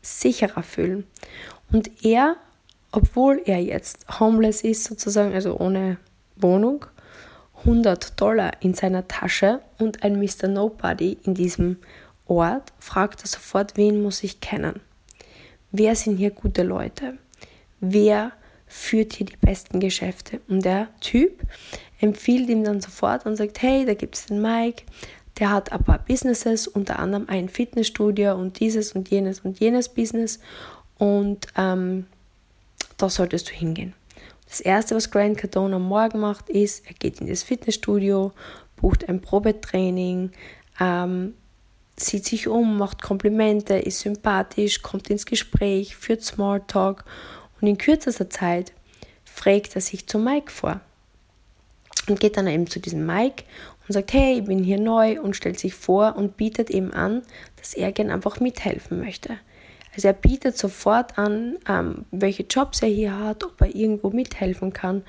sicherer 0.02 0.64
fühlen. 0.64 1.06
Und 1.72 2.04
er, 2.04 2.36
obwohl 2.92 3.42
er 3.46 3.62
jetzt 3.62 4.20
homeless 4.20 4.62
ist, 4.62 4.84
sozusagen, 4.84 5.34
also 5.34 5.58
ohne 5.58 5.98
Wohnung, 6.36 6.86
100 7.60 8.20
Dollar 8.20 8.52
in 8.62 8.74
seiner 8.74 9.08
Tasche 9.08 9.62
und 9.78 10.04
ein 10.04 10.20
Mr. 10.20 10.48
Nobody 10.48 11.18
in 11.24 11.36
diesem 11.36 11.78
Ort, 12.26 12.74
fragt 12.80 13.22
er 13.22 13.28
sofort, 13.28 13.78
wen 13.78 14.02
muss 14.02 14.24
ich 14.24 14.40
kennen? 14.40 14.80
Wer 15.72 15.96
sind 15.96 16.18
hier 16.18 16.32
gute 16.32 16.64
Leute? 16.64 17.18
Wer 17.80 18.32
führt 18.68 19.14
hier 19.14 19.26
die 19.26 19.38
besten 19.38 19.80
Geschäfte? 19.80 20.42
Und 20.48 20.66
der 20.66 20.88
Typ 21.02 21.42
empfiehlt 22.00 22.50
ihm 22.50 22.64
dann 22.64 22.82
sofort 22.82 23.26
und 23.26 23.36
sagt, 23.36 23.62
hey, 23.62 23.86
da 23.86 23.94
gibt 23.94 24.16
es 24.16 24.26
den 24.26 24.42
Mike, 24.42 24.84
der 25.42 25.50
hat 25.50 25.72
ein 25.72 25.84
paar 25.84 25.98
Businesses, 25.98 26.68
unter 26.68 27.00
anderem 27.00 27.26
ein 27.28 27.50
Fitnessstudio 27.50 28.36
und 28.36 28.60
dieses 28.60 28.94
und 28.94 29.10
jenes 29.10 29.40
und 29.40 29.60
jenes 29.60 29.90
Business 29.90 30.40
und 31.00 31.48
ähm, 31.58 32.06
da 32.98 33.10
solltest 33.10 33.50
du 33.50 33.54
hingehen. 33.54 33.94
Das 34.48 34.60
erste, 34.60 34.96
was 34.96 35.10
Grant 35.10 35.40
Cardone 35.40 35.78
am 35.78 35.88
Morgen 35.88 36.20
macht, 36.20 36.50
ist, 36.50 36.86
er 36.88 36.94
geht 36.94 37.22
in 37.22 37.28
das 37.28 37.42
Fitnessstudio, 37.42 38.34
bucht 38.76 39.10
ein 39.10 39.20
Probetraining, 39.20 40.32
ähm, 40.80 41.34
sieht 41.98 42.26
sich 42.26 42.48
um, 42.48 42.78
macht 42.78 43.02
Komplimente, 43.02 43.76
ist 43.76 44.02
sympathisch, 44.02 44.84
kommt 44.84 45.10
ins 45.10 45.26
Gespräch, 45.26 45.96
führt 45.96 46.24
Smalltalk 46.24 47.04
und 47.60 47.68
in 47.68 47.80
kürzester 47.80 48.30
Zeit 48.30 48.74
fragt 49.26 49.74
er 49.76 49.82
sich 49.82 50.06
zu 50.06 50.20
Mike 50.20 50.52
vor. 50.52 50.82
Und 52.08 52.20
geht 52.20 52.38
dann 52.38 52.48
eben 52.48 52.68
zu 52.68 52.80
diesem 52.80 53.06
Mike 53.06 53.44
und 53.92 53.94
sagt, 53.94 54.14
hey, 54.14 54.40
ich 54.40 54.46
bin 54.46 54.64
hier 54.64 54.80
neu 54.80 55.20
und 55.20 55.36
stellt 55.36 55.60
sich 55.60 55.74
vor 55.74 56.16
und 56.16 56.38
bietet 56.38 56.70
eben 56.70 56.94
an, 56.94 57.24
dass 57.58 57.74
er 57.74 57.92
gern 57.92 58.10
einfach 58.10 58.40
mithelfen 58.40 59.02
möchte. 59.02 59.36
Also 59.94 60.08
er 60.08 60.14
bietet 60.14 60.58
sofort 60.58 61.18
an, 61.18 61.58
ähm, 61.68 62.06
welche 62.10 62.44
Jobs 62.44 62.82
er 62.82 62.88
hier 62.88 63.20
hat, 63.20 63.44
ob 63.44 63.60
er 63.60 63.76
irgendwo 63.76 64.10
mithelfen 64.10 64.72
kann. 64.72 65.04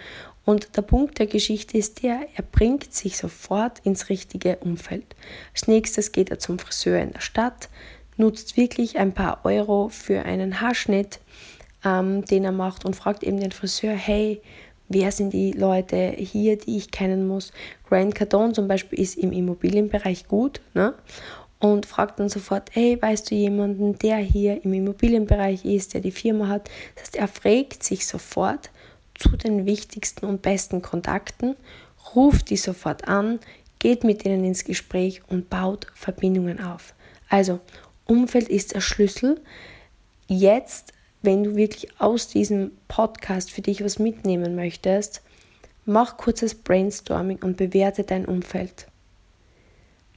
Und 0.45 0.77
der 0.77 0.83
Punkt 0.83 1.21
der 1.21 1.29
Geschichte 1.29 1.79
ist 1.79 2.03
der, 2.03 2.27
er 2.35 2.43
bringt 2.43 2.93
sich 2.93 3.19
sofort 3.19 3.79
ins 3.85 4.09
richtige 4.09 4.57
Umfeld. 4.57 5.15
Als 5.53 5.69
nächstes 5.69 6.11
geht 6.11 6.31
er 6.31 6.41
zum 6.41 6.59
Friseur 6.59 6.99
in 6.99 7.13
der 7.13 7.21
Stadt, 7.21 7.69
nutzt 8.17 8.57
wirklich 8.57 8.99
ein 8.99 9.13
paar 9.13 9.45
Euro 9.45 9.91
für 9.91 10.25
einen 10.25 10.61
Haarschnitt, 10.61 11.21
ähm, 11.85 12.25
den 12.25 12.43
er 12.43 12.51
macht 12.51 12.85
und 12.85 12.97
fragt 12.97 13.23
eben 13.23 13.39
den 13.39 13.53
Friseur, 13.53 13.93
hey, 13.93 14.43
wer 14.93 15.13
sind 15.13 15.33
die 15.33 15.53
Leute 15.53 16.15
hier, 16.17 16.57
die 16.57 16.77
ich 16.77 16.91
kennen 16.91 17.27
muss. 17.27 17.53
Grant 17.89 18.15
Cardone 18.15 18.53
zum 18.53 18.69
Beispiel 18.69 19.01
ist 19.01 19.17
im 19.17 19.33
Immobilienbereich 19.33 20.29
gut 20.29 20.61
ne? 20.75 20.95
und 21.59 21.87
fragt 21.87 22.19
dann 22.19 22.29
sofort, 22.29 22.71
hey, 22.73 23.01
weißt 23.01 23.31
du 23.31 23.35
jemanden, 23.35 23.99
der 23.99 24.17
hier 24.17 24.65
im 24.65 24.73
Immobilienbereich 24.73 25.65
ist, 25.65 25.95
der 25.95 26.01
die 26.01 26.11
Firma 26.11 26.49
hat? 26.49 26.69
Das 26.95 27.05
heißt, 27.05 27.17
er 27.17 27.29
fragt 27.29 27.83
sich 27.83 28.07
sofort 28.07 28.71
zu 29.15 29.37
den 29.37 29.67
wichtigsten 29.67 30.27
und 30.27 30.43
besten 30.43 30.83
Kontakten, 30.83 31.55
ruft 32.15 32.51
die 32.51 32.57
sofort 32.57 33.07
an, 33.07 33.39
geht 33.79 34.05
mit 34.05 34.25
ihnen 34.25 34.45
ins 34.45 34.65
Gespräch 34.65 35.23
und 35.29 35.51
baut 35.51 35.87
Verbindungen 35.95 36.61
auf. 36.61 36.95
Also, 37.29 37.61
Umfeld 38.07 38.49
ist 38.49 38.75
der 38.75 38.81
Schlüssel. 38.81 39.41
Jetzt, 40.29 40.93
wenn 41.23 41.45
du 41.45 41.57
wirklich 41.57 41.89
aus 42.01 42.29
diesem 42.29 42.73
Podcast 42.89 43.51
für 43.51 43.63
dich 43.63 43.83
was 43.85 43.99
mitnehmen 43.99 44.55
möchtest, 44.55 45.23
mach 45.85 46.17
kurzes 46.17 46.55
Brainstorming 46.55 47.39
und 47.43 47.57
bewerte 47.57 48.05
dein 48.05 48.27
Umfeld. 48.27 48.89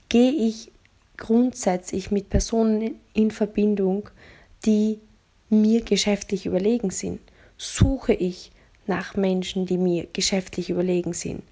Gehe 0.09 0.31
ich 0.31 0.71
grundsätzlich 1.17 2.11
mit 2.11 2.29
Personen 2.29 2.95
in 3.13 3.31
Verbindung, 3.31 4.09
die 4.65 4.99
mir 5.49 5.81
geschäftlich 5.81 6.45
überlegen 6.45 6.89
sind? 6.89 7.19
Suche 7.57 8.13
ich 8.13 8.51
nach 8.87 9.15
Menschen, 9.15 9.65
die 9.65 9.77
mir 9.77 10.07
geschäftlich 10.11 10.69
überlegen 10.69 11.13
sind? 11.13 11.43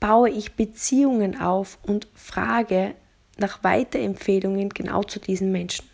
Baue 0.00 0.30
ich 0.30 0.54
Beziehungen 0.54 1.40
auf 1.40 1.78
und 1.82 2.08
frage 2.14 2.94
nach 3.38 3.62
Weiterempfehlungen 3.62 4.70
genau 4.70 5.02
zu 5.02 5.20
diesen 5.20 5.52
Menschen? 5.52 5.84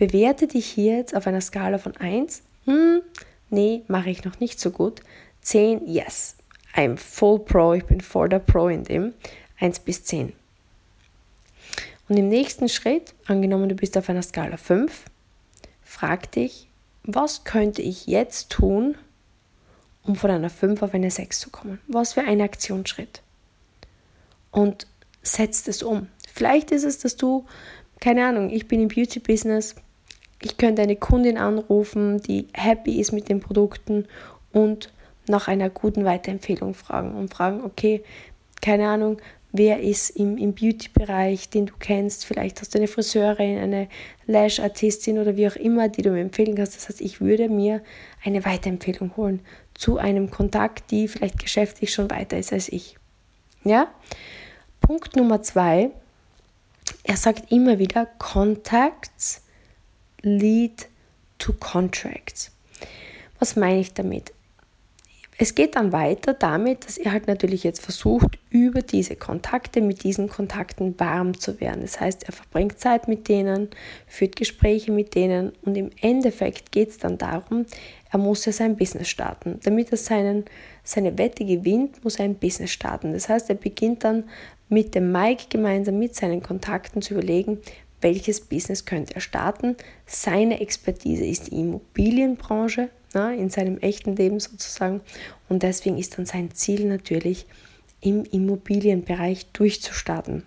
Bewerte 0.00 0.46
dich 0.46 0.64
hier 0.64 0.96
jetzt 0.96 1.14
auf 1.14 1.26
einer 1.26 1.42
Skala 1.42 1.76
von 1.76 1.94
1, 1.94 2.42
hm, 2.64 3.02
nee, 3.50 3.82
mache 3.86 4.08
ich 4.08 4.24
noch 4.24 4.40
nicht 4.40 4.58
so 4.58 4.70
gut, 4.70 5.02
10, 5.42 5.86
yes, 5.86 6.36
I'm 6.74 6.96
full 6.96 7.38
pro, 7.38 7.74
ich 7.74 7.84
bin 7.84 8.00
voll 8.00 8.30
der 8.30 8.38
Pro 8.38 8.68
in 8.68 8.84
dem, 8.84 9.12
1 9.58 9.80
bis 9.80 10.04
10. 10.04 10.32
Und 12.08 12.16
im 12.16 12.28
nächsten 12.28 12.70
Schritt, 12.70 13.12
angenommen 13.26 13.68
du 13.68 13.74
bist 13.74 13.98
auf 13.98 14.08
einer 14.08 14.22
Skala 14.22 14.56
5, 14.56 15.04
frag 15.82 16.32
dich, 16.32 16.70
was 17.02 17.44
könnte 17.44 17.82
ich 17.82 18.06
jetzt 18.06 18.48
tun, 18.48 18.96
um 20.02 20.16
von 20.16 20.30
einer 20.30 20.48
5 20.48 20.82
auf 20.82 20.94
eine 20.94 21.10
6 21.10 21.40
zu 21.40 21.50
kommen? 21.50 21.78
Was 21.88 22.14
für 22.14 22.22
ein 22.22 22.40
Aktionsschritt? 22.40 23.20
Und 24.50 24.86
setzt 25.20 25.68
es 25.68 25.82
um. 25.82 26.08
Vielleicht 26.32 26.70
ist 26.70 26.84
es, 26.84 27.00
dass 27.00 27.16
du, 27.16 27.44
keine 28.00 28.26
Ahnung, 28.26 28.48
ich 28.48 28.66
bin 28.66 28.80
im 28.80 28.88
Beauty-Business, 28.88 29.74
ich 30.42 30.56
könnte 30.56 30.82
eine 30.82 30.96
Kundin 30.96 31.38
anrufen, 31.38 32.20
die 32.22 32.48
happy 32.52 33.00
ist 33.00 33.12
mit 33.12 33.28
den 33.28 33.40
Produkten 33.40 34.06
und 34.52 34.92
nach 35.26 35.48
einer 35.48 35.70
guten 35.70 36.04
Weiterempfehlung 36.04 36.74
fragen 36.74 37.14
und 37.14 37.32
fragen, 37.32 37.62
okay, 37.62 38.02
keine 38.62 38.88
Ahnung, 38.88 39.18
wer 39.52 39.80
ist 39.80 40.10
im, 40.10 40.36
im 40.38 40.54
Beauty-Bereich, 40.54 41.50
den 41.50 41.66
du 41.66 41.74
kennst. 41.78 42.24
Vielleicht 42.24 42.60
hast 42.60 42.74
du 42.74 42.78
eine 42.78 42.88
Friseurin, 42.88 43.58
eine 43.58 43.88
Lash-Artistin 44.26 45.18
oder 45.18 45.36
wie 45.36 45.48
auch 45.48 45.56
immer, 45.56 45.88
die 45.88 46.02
du 46.02 46.10
mir 46.10 46.20
empfehlen 46.20 46.54
kannst. 46.54 46.76
Das 46.76 46.88
heißt, 46.88 47.00
ich 47.00 47.20
würde 47.20 47.48
mir 47.48 47.82
eine 48.24 48.44
Weiterempfehlung 48.44 49.16
holen 49.16 49.40
zu 49.74 49.98
einem 49.98 50.30
Kontakt, 50.30 50.90
die 50.90 51.08
vielleicht 51.08 51.38
geschäftlich 51.38 51.92
schon 51.92 52.10
weiter 52.10 52.38
ist 52.38 52.52
als 52.52 52.68
ich. 52.68 52.96
Ja? 53.64 53.88
Punkt 54.80 55.16
Nummer 55.16 55.42
zwei. 55.42 55.90
Er 57.02 57.16
sagt 57.16 57.50
immer 57.52 57.78
wieder, 57.78 58.06
Contacts 58.18 59.42
lead 60.22 60.88
to 61.38 61.52
contracts. 61.52 62.50
Was 63.38 63.56
meine 63.56 63.80
ich 63.80 63.94
damit? 63.94 64.32
Es 65.42 65.54
geht 65.54 65.76
dann 65.76 65.90
weiter 65.90 66.34
damit, 66.34 66.84
dass 66.84 66.98
er 66.98 67.12
halt 67.12 67.26
natürlich 67.26 67.64
jetzt 67.64 67.80
versucht, 67.80 68.38
über 68.50 68.82
diese 68.82 69.16
Kontakte, 69.16 69.80
mit 69.80 70.04
diesen 70.04 70.28
Kontakten 70.28 71.00
warm 71.00 71.32
zu 71.40 71.62
werden. 71.62 71.80
Das 71.80 71.98
heißt, 71.98 72.24
er 72.24 72.34
verbringt 72.34 72.78
Zeit 72.78 73.08
mit 73.08 73.26
denen, 73.26 73.70
führt 74.06 74.36
Gespräche 74.36 74.92
mit 74.92 75.14
denen 75.14 75.52
und 75.62 75.78
im 75.78 75.92
Endeffekt 76.02 76.72
geht 76.72 76.90
es 76.90 76.98
dann 76.98 77.16
darum, 77.16 77.64
er 78.12 78.18
muss 78.18 78.44
ja 78.44 78.52
sein 78.52 78.76
Business 78.76 79.08
starten. 79.08 79.58
Damit 79.64 79.90
er 79.92 79.96
seinen, 79.96 80.44
seine 80.84 81.16
Wette 81.16 81.46
gewinnt, 81.46 82.04
muss 82.04 82.16
er 82.16 82.26
ein 82.26 82.34
Business 82.34 82.72
starten. 82.72 83.14
Das 83.14 83.30
heißt, 83.30 83.48
er 83.48 83.56
beginnt 83.56 84.04
dann 84.04 84.24
mit 84.68 84.94
dem 84.94 85.10
Mike 85.10 85.44
gemeinsam 85.48 85.98
mit 85.98 86.14
seinen 86.14 86.42
Kontakten 86.42 87.00
zu 87.00 87.14
überlegen, 87.14 87.60
welches 88.00 88.40
Business 88.40 88.84
könnte 88.84 89.14
er 89.14 89.20
starten. 89.20 89.76
Seine 90.06 90.60
Expertise 90.60 91.24
ist 91.24 91.50
die 91.50 91.60
Immobilienbranche 91.60 92.90
na, 93.12 93.32
in 93.34 93.50
seinem 93.50 93.78
echten 93.78 94.16
Leben 94.16 94.40
sozusagen. 94.40 95.00
Und 95.48 95.62
deswegen 95.62 95.98
ist 95.98 96.16
dann 96.16 96.26
sein 96.26 96.52
Ziel 96.52 96.86
natürlich, 96.86 97.46
im 98.00 98.24
Immobilienbereich 98.24 99.46
durchzustarten. 99.52 100.44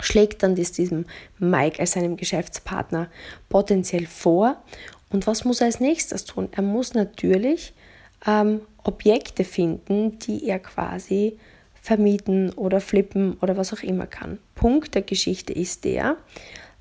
Schlägt 0.00 0.42
dann 0.42 0.54
das 0.54 0.72
diesem 0.72 1.04
Mike 1.38 1.80
als 1.80 1.92
seinem 1.92 2.16
Geschäftspartner 2.16 3.10
potenziell 3.48 4.06
vor. 4.06 4.62
Und 5.10 5.26
was 5.26 5.44
muss 5.44 5.60
er 5.60 5.66
als 5.66 5.80
nächstes 5.80 6.24
tun? 6.24 6.48
Er 6.52 6.62
muss 6.62 6.94
natürlich 6.94 7.74
ähm, 8.26 8.62
Objekte 8.82 9.44
finden, 9.44 10.18
die 10.20 10.48
er 10.48 10.58
quasi 10.58 11.38
vermieten 11.80 12.52
oder 12.54 12.80
flippen 12.80 13.36
oder 13.40 13.56
was 13.56 13.72
auch 13.72 13.82
immer 13.82 14.06
kann. 14.06 14.38
Punkt 14.54 14.94
der 14.94 15.02
Geschichte 15.02 15.52
ist 15.52 15.84
der, 15.84 16.16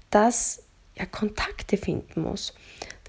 dass 0.09 0.63
er 0.95 1.05
Kontakte 1.05 1.77
finden 1.77 2.21
muss. 2.21 2.53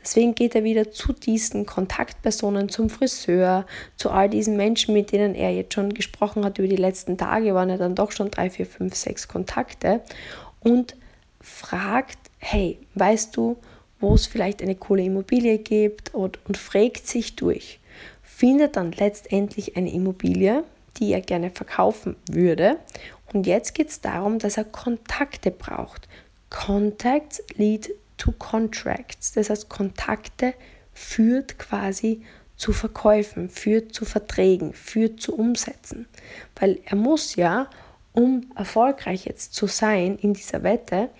Deswegen 0.03 0.35
geht 0.35 0.55
er 0.55 0.65
wieder 0.65 0.91
zu 0.91 1.13
diesen 1.13 1.67
Kontaktpersonen, 1.67 2.69
zum 2.69 2.89
Friseur, 2.89 3.67
zu 3.97 4.11
all 4.11 4.29
diesen 4.31 4.57
Menschen, 4.57 4.95
mit 4.95 5.13
denen 5.13 5.35
er 5.35 5.53
jetzt 5.53 5.75
schon 5.75 5.93
gesprochen 5.93 6.45
hat 6.45 6.59
über 6.59 6.69
die 6.69 6.77
letzten 6.77 7.19
Tage, 7.19 7.55
waren 7.55 7.69
ja 7.69 7.77
dann 7.77 7.95
doch 7.95 8.13
schon 8.13 8.31
drei, 8.31 8.49
vier, 8.49 8.67
fünf, 8.67 8.95
sechs 8.95 9.29
Kontakte 9.29 10.01
und 10.61 10.97
fragt, 11.41 12.19
hey, 12.39 12.79
weißt 12.95 13.37
du, 13.37 13.57
wo 14.01 14.15
es 14.15 14.27
vielleicht 14.27 14.63
eine 14.63 14.77
coole 14.77 15.03
Immobilie 15.03 15.59
gibt 15.59 16.15
und, 16.15 16.39
und 16.47 16.57
fragt 16.57 17.07
sich 17.07 17.37
durch. 17.37 17.81
Findet 18.23 18.77
dann 18.77 18.93
letztendlich 18.93 19.77
eine 19.77 19.93
Immobilie, 19.93 20.65
die 20.99 21.13
er 21.13 21.21
gerne 21.21 21.51
verkaufen 21.51 22.17
würde. 22.31 22.79
Und 23.33 23.47
jetzt 23.47 23.75
geht 23.75 23.91
es 23.91 24.01
darum, 24.01 24.39
dass 24.39 24.57
er 24.57 24.65
Kontakte 24.65 25.51
braucht. 25.51 26.09
Contacts 26.51 27.43
lead 27.57 27.91
to 28.17 28.33
contracts. 28.33 29.33
Das 29.33 29.51
heißt, 29.51 29.69
Kontakte 29.69 30.55
führt 30.93 31.59
quasi 31.59 32.23
zu 32.57 32.73
Verkäufen, 32.73 33.49
führt 33.49 33.95
zu 33.95 34.05
Verträgen, 34.05 34.73
führt 34.73 35.21
zu 35.21 35.37
Umsätzen. 35.37 36.07
Weil 36.57 36.81
er 36.85 36.97
muss 36.97 37.37
ja, 37.37 37.71
um 38.13 38.51
erfolgreich 38.57 39.27
jetzt 39.27 39.55
zu 39.55 39.67
sein 39.67 40.19
in 40.19 40.35
dieser 40.35 40.63
Wette, 40.63 41.11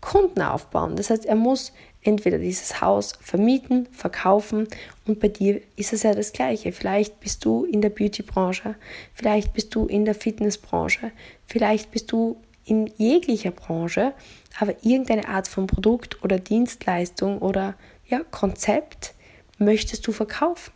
Kunden 0.00 0.42
aufbauen. 0.42 0.96
Das 0.96 1.10
heißt, 1.10 1.26
er 1.26 1.34
muss 1.34 1.72
entweder 2.04 2.38
dieses 2.38 2.80
Haus 2.80 3.14
vermieten, 3.20 3.88
verkaufen 3.90 4.68
und 5.06 5.20
bei 5.20 5.28
dir 5.28 5.60
ist 5.76 5.92
es 5.92 6.02
ja 6.02 6.14
das 6.14 6.32
gleiche. 6.32 6.70
Vielleicht 6.72 7.18
bist 7.20 7.44
du 7.44 7.64
in 7.64 7.80
der 7.80 7.88
Beauty-Branche, 7.88 8.76
vielleicht 9.14 9.52
bist 9.54 9.74
du 9.74 9.86
in 9.86 10.04
der 10.04 10.14
Fitness-Branche, 10.14 11.10
vielleicht 11.46 11.90
bist 11.90 12.12
du 12.12 12.36
in 12.66 12.90
jeglicher 12.96 13.50
Branche, 13.50 14.12
aber 14.58 14.74
irgendeine 14.82 15.28
Art 15.28 15.48
von 15.48 15.66
Produkt 15.66 16.22
oder 16.22 16.38
Dienstleistung 16.38 17.38
oder 17.38 17.74
ja, 18.06 18.20
Konzept 18.30 19.14
möchtest 19.58 20.06
du 20.06 20.12
verkaufen. 20.12 20.72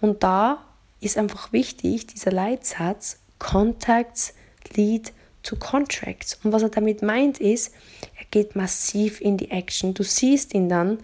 Und 0.00 0.22
da 0.22 0.64
ist 1.00 1.18
einfach 1.18 1.52
wichtig, 1.52 2.06
dieser 2.06 2.32
Leitsatz, 2.32 3.18
Contacts 3.38 4.34
lead 4.76 5.12
to 5.44 5.56
Contracts. 5.56 6.38
Und 6.42 6.52
was 6.52 6.62
er 6.62 6.70
damit 6.70 7.02
meint 7.02 7.38
ist, 7.38 7.72
er 8.18 8.24
geht 8.30 8.56
massiv 8.56 9.20
in 9.20 9.36
die 9.36 9.50
Action. 9.50 9.94
Du 9.94 10.02
siehst 10.02 10.54
ihn 10.54 10.68
dann 10.68 10.98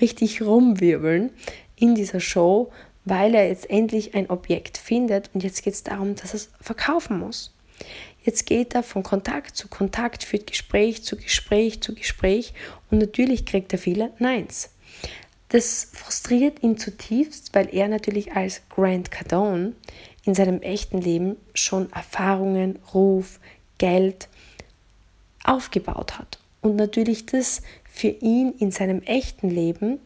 richtig 0.00 0.42
rumwirbeln 0.42 1.30
in 1.76 1.94
dieser 1.94 2.20
Show, 2.20 2.70
weil 3.04 3.34
er 3.34 3.48
jetzt 3.48 3.70
endlich 3.70 4.14
ein 4.14 4.30
Objekt 4.30 4.78
findet 4.78 5.30
und 5.34 5.42
jetzt 5.42 5.62
geht 5.62 5.74
es 5.74 5.82
darum, 5.82 6.14
dass 6.14 6.30
er 6.30 6.36
es 6.36 6.50
verkaufen 6.60 7.18
muss. 7.18 7.54
Jetzt 8.22 8.46
geht 8.46 8.74
er 8.74 8.82
von 8.82 9.02
Kontakt 9.02 9.56
zu 9.56 9.68
Kontakt, 9.68 10.24
führt 10.24 10.46
Gespräch 10.46 11.04
zu 11.04 11.16
Gespräch 11.16 11.82
zu 11.82 11.94
Gespräch 11.94 12.54
und 12.90 12.98
natürlich 12.98 13.44
kriegt 13.44 13.72
er 13.72 13.78
viele 13.78 14.12
Neins. 14.18 14.70
Das 15.50 15.90
frustriert 15.92 16.62
ihn 16.62 16.78
zutiefst, 16.78 17.54
weil 17.54 17.72
er 17.72 17.88
natürlich 17.88 18.32
als 18.32 18.62
Grant 18.70 19.10
Cardone 19.10 19.74
in 20.24 20.34
seinem 20.34 20.62
echten 20.62 21.00
Leben 21.00 21.36
schon 21.52 21.92
Erfahrungen, 21.92 22.78
Ruf, 22.94 23.38
Geld 23.78 24.28
aufgebaut 25.44 26.18
hat. 26.18 26.38
Und 26.60 26.76
natürlich 26.76 27.26
das 27.26 27.62
für 27.84 28.08
ihn 28.08 28.52
in 28.58 28.70
seinem 28.70 29.02
echten 29.02 29.50
Leben 29.50 30.00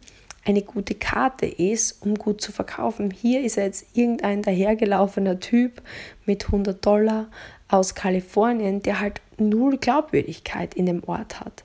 eine 0.45 0.63
gute 0.63 0.95
Karte 0.95 1.47
ist, 1.47 2.03
um 2.03 2.15
gut 2.15 2.41
zu 2.41 2.53
verkaufen. 2.53 3.11
Hier 3.11 3.45
ist 3.45 3.59
er 3.59 3.67
jetzt 3.67 3.87
irgendein 3.95 4.43
dahergelaufener 4.43 5.41
Typ 5.41 5.83
mit 6.25 6.47
100 6.47 6.85
Dollar 6.85 7.29
aus 7.69 7.95
Kalifornien, 7.95 8.83
der 8.83 9.01
halt 9.01 9.21
null 9.37 9.77
Glaubwürdigkeit 9.77 10.75
in 10.75 10.87
dem 10.87 11.05
Ort 11.05 11.41
hat. 11.41 11.65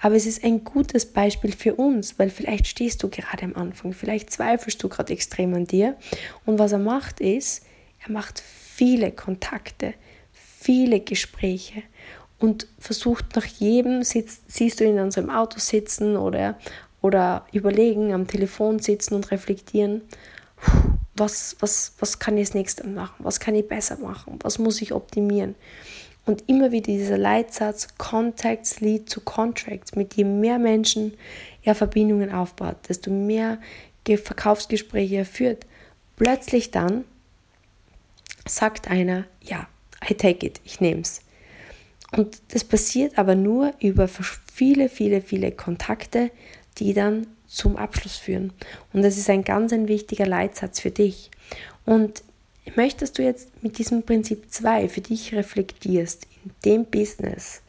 Aber 0.00 0.16
es 0.16 0.26
ist 0.26 0.44
ein 0.44 0.64
gutes 0.64 1.06
Beispiel 1.06 1.52
für 1.52 1.74
uns, 1.74 2.18
weil 2.18 2.30
vielleicht 2.30 2.66
stehst 2.66 3.02
du 3.02 3.08
gerade 3.08 3.44
am 3.44 3.54
Anfang, 3.54 3.92
vielleicht 3.92 4.30
zweifelst 4.30 4.82
du 4.82 4.88
gerade 4.88 5.12
extrem 5.12 5.54
an 5.54 5.66
dir. 5.66 5.96
Und 6.44 6.58
was 6.58 6.72
er 6.72 6.78
macht 6.78 7.20
ist, 7.20 7.64
er 8.04 8.12
macht 8.12 8.40
viele 8.40 9.12
Kontakte, 9.12 9.94
viele 10.64 11.00
Gespräche 11.00 11.82
und 12.38 12.66
versucht 12.78 13.36
nach 13.36 13.44
jedem, 13.44 14.02
sitzt, 14.02 14.50
siehst 14.50 14.80
du 14.80 14.84
ihn 14.84 14.98
an 14.98 15.10
seinem 15.10 15.28
Auto 15.28 15.58
sitzen 15.58 16.16
oder, 16.16 16.58
oder 17.02 17.44
überlegen, 17.52 18.14
am 18.14 18.26
Telefon 18.26 18.78
sitzen 18.78 19.14
und 19.14 19.30
reflektieren, 19.30 20.00
was, 21.14 21.56
was, 21.60 21.92
was 21.98 22.18
kann 22.18 22.38
ich 22.38 22.46
als 22.46 22.54
nächstes 22.54 22.86
machen, 22.86 23.16
was 23.18 23.40
kann 23.40 23.54
ich 23.54 23.68
besser 23.68 23.98
machen, 23.98 24.38
was 24.42 24.58
muss 24.58 24.80
ich 24.80 24.92
optimieren. 24.92 25.54
Und 26.24 26.44
immer 26.48 26.72
wieder 26.72 26.86
dieser 26.86 27.18
Leitsatz, 27.18 27.88
Contacts 27.98 28.80
lead 28.80 29.10
to 29.10 29.20
Contracts, 29.20 29.94
mit 29.94 30.14
je 30.14 30.24
mehr 30.24 30.58
Menschen 30.58 31.12
er 31.62 31.74
Verbindungen 31.74 32.32
aufbaut, 32.32 32.76
desto 32.88 33.10
mehr 33.10 33.58
Verkaufsgespräche 34.06 35.16
er 35.16 35.26
führt. 35.26 35.66
Plötzlich 36.16 36.70
dann 36.70 37.04
sagt 38.46 38.88
einer, 38.88 39.24
ja, 39.42 39.68
I 40.08 40.14
take 40.14 40.46
it, 40.46 40.60
ich 40.64 40.80
nehme 40.80 41.00
es. 41.00 41.22
Und 42.12 42.40
das 42.48 42.64
passiert 42.64 43.18
aber 43.18 43.34
nur 43.34 43.72
über 43.80 44.08
viele, 44.52 44.88
viele, 44.88 45.20
viele 45.20 45.50
Kontakte, 45.50 46.30
die 46.78 46.92
dann 46.94 47.26
zum 47.46 47.76
Abschluss 47.76 48.16
führen. 48.16 48.52
Und 48.92 49.02
das 49.02 49.16
ist 49.16 49.30
ein 49.30 49.44
ganz 49.44 49.72
ein 49.72 49.88
wichtiger 49.88 50.26
Leitsatz 50.26 50.80
für 50.80 50.90
dich. 50.90 51.30
Und 51.84 52.22
möchtest 52.76 53.18
du 53.18 53.22
jetzt 53.22 53.62
mit 53.62 53.78
diesem 53.78 54.02
Prinzip 54.02 54.50
2 54.50 54.88
für 54.88 55.00
dich 55.00 55.34
reflektierst 55.34 56.26
in 56.44 56.50
dem 56.64 56.84
Business, 56.84 57.62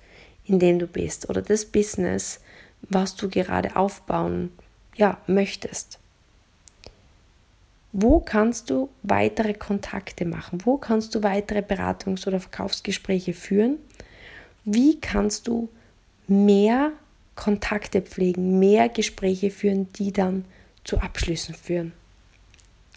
in 0.45 0.59
dem 0.59 0.79
du 0.79 0.87
bist 0.87 1.29
oder 1.29 1.41
das 1.41 1.65
Business, 1.65 2.39
was 2.81 3.15
du 3.15 3.29
gerade 3.29 3.75
aufbauen 3.75 4.51
ja, 4.95 5.19
möchtest. 5.27 5.99
Wo 7.97 8.19
kannst 8.19 8.69
du 8.69 8.89
weitere 9.03 9.53
Kontakte 9.53 10.25
machen? 10.25 10.59
Wo 10.65 10.75
kannst 10.75 11.15
du 11.15 11.23
weitere 11.23 11.59
Beratungs- 11.59 12.27
oder 12.27 12.41
Verkaufsgespräche 12.41 13.31
führen? 13.31 13.77
Wie 14.65 14.99
kannst 14.99 15.47
du 15.47 15.69
mehr 16.27 16.91
Kontakte 17.35 18.01
pflegen, 18.01 18.59
mehr 18.59 18.89
Gespräche 18.89 19.49
führen, 19.49 19.87
die 19.93 20.11
dann 20.11 20.43
zu 20.83 20.97
Abschlüssen 20.97 21.55
führen? 21.55 21.93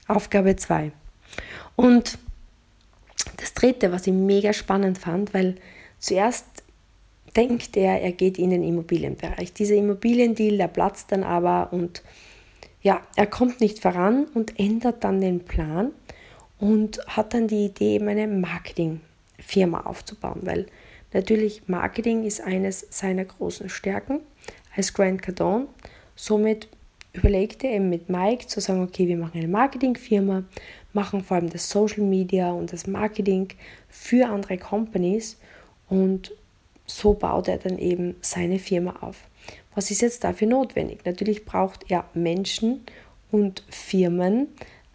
Aufgabe 0.09 0.57
2. 0.57 0.91
Und 1.77 2.19
das 3.37 3.55
dritte, 3.55 3.93
was 3.93 4.09
ich 4.09 4.13
mega 4.13 4.53
spannend 4.53 4.99
fand, 4.99 5.33
weil 5.33 5.55
zuerst 6.01 6.47
denkt 7.37 7.77
er, 7.77 8.01
er 8.01 8.11
geht 8.11 8.37
in 8.37 8.51
den 8.51 8.65
Immobilienbereich. 8.65 9.53
Dieser 9.53 9.77
Immobiliendeal, 9.77 10.57
der 10.57 10.67
platzt 10.67 11.13
dann 11.13 11.23
aber 11.23 11.73
und 11.73 12.03
ja, 12.83 13.01
er 13.17 13.27
kommt 13.27 13.61
nicht 13.61 13.81
voran 13.81 14.27
und 14.35 14.59
ändert 14.59 15.05
dann 15.05 15.21
den 15.21 15.41
Plan 15.41 15.93
und 16.59 17.01
hat 17.07 17.35
dann 17.35 17.49
die 17.49 17.67
Idee, 17.67 17.97
eben 17.97 18.09
eine 18.09 18.27
Marketingfirma 18.27 19.81
aufzubauen, 19.81 20.41
weil 20.43 20.67
natürlich 21.13 21.69
Marketing 21.69 22.25
ist 22.25 22.41
eines 22.41 22.87
seiner 22.91 23.25
großen 23.25 23.69
Stärken 23.69 24.21
als 24.77 24.93
Grant 24.93 25.23
Cardone. 25.23 25.67
Somit 26.15 26.69
überlegte 27.13 27.67
er 27.67 27.77
eben 27.77 27.89
mit 27.89 28.09
Mike 28.09 28.47
zu 28.47 28.61
sagen, 28.61 28.83
okay, 28.83 29.09
wir 29.09 29.17
machen 29.17 29.39
eine 29.39 29.49
Marketingfirma, 29.49 30.45
machen 30.93 31.23
vor 31.23 31.37
allem 31.37 31.51
das 31.51 31.69
Social 31.69 32.03
Media 32.03 32.53
und 32.53 32.73
das 32.73 32.87
Marketing 32.87 33.49
für 33.89 34.29
andere 34.29 34.59
Companies 34.59 35.39
und 35.89 36.33
so 36.89 37.15
baut 37.15 37.49
er 37.49 37.59
dann 37.59 37.79
eben 37.79 38.17
seine 38.21 38.59
Firma 38.59 38.97
auf. 39.01 39.25
Was 39.75 39.91
ist 39.91 40.03
jetzt 40.03 40.25
dafür 40.25 40.49
notwendig? 40.49 41.05
Natürlich 41.05 41.45
braucht 41.45 41.91
er 41.91 42.05
Menschen 42.15 42.85
und 43.31 43.63
Firmen, 43.69 44.49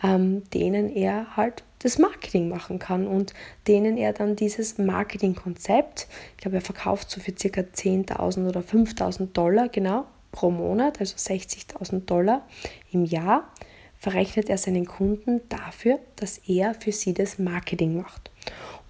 ähm, 0.03 0.43
denen 0.51 0.93
er 0.93 1.37
halt 1.37 1.63
das 1.79 1.97
Marketing 1.99 2.49
machen 2.49 2.79
kann 2.79 3.07
und 3.07 3.33
denen 3.67 3.97
er 3.97 4.13
dann 4.13 4.35
dieses 4.35 4.77
Marketingkonzept, 4.77 6.07
ich 6.31 6.37
glaube, 6.37 6.57
er 6.57 6.61
verkauft 6.61 7.09
so 7.09 7.19
für 7.19 7.33
ca. 7.33 7.61
10.000 7.61 8.47
oder 8.47 8.61
5.000 8.61 9.33
Dollar 9.33 9.69
genau 9.69 10.05
pro 10.31 10.49
Monat, 10.49 10.99
also 10.99 11.15
60.000 11.15 12.05
Dollar 12.05 12.47
im 12.91 13.05
Jahr, 13.05 13.51
verrechnet 13.97 14.49
er 14.49 14.57
seinen 14.57 14.85
Kunden 14.85 15.41
dafür, 15.49 15.99
dass 16.15 16.39
er 16.39 16.73
für 16.73 16.91
sie 16.91 17.13
das 17.13 17.37
Marketing 17.37 18.01
macht. 18.01 18.31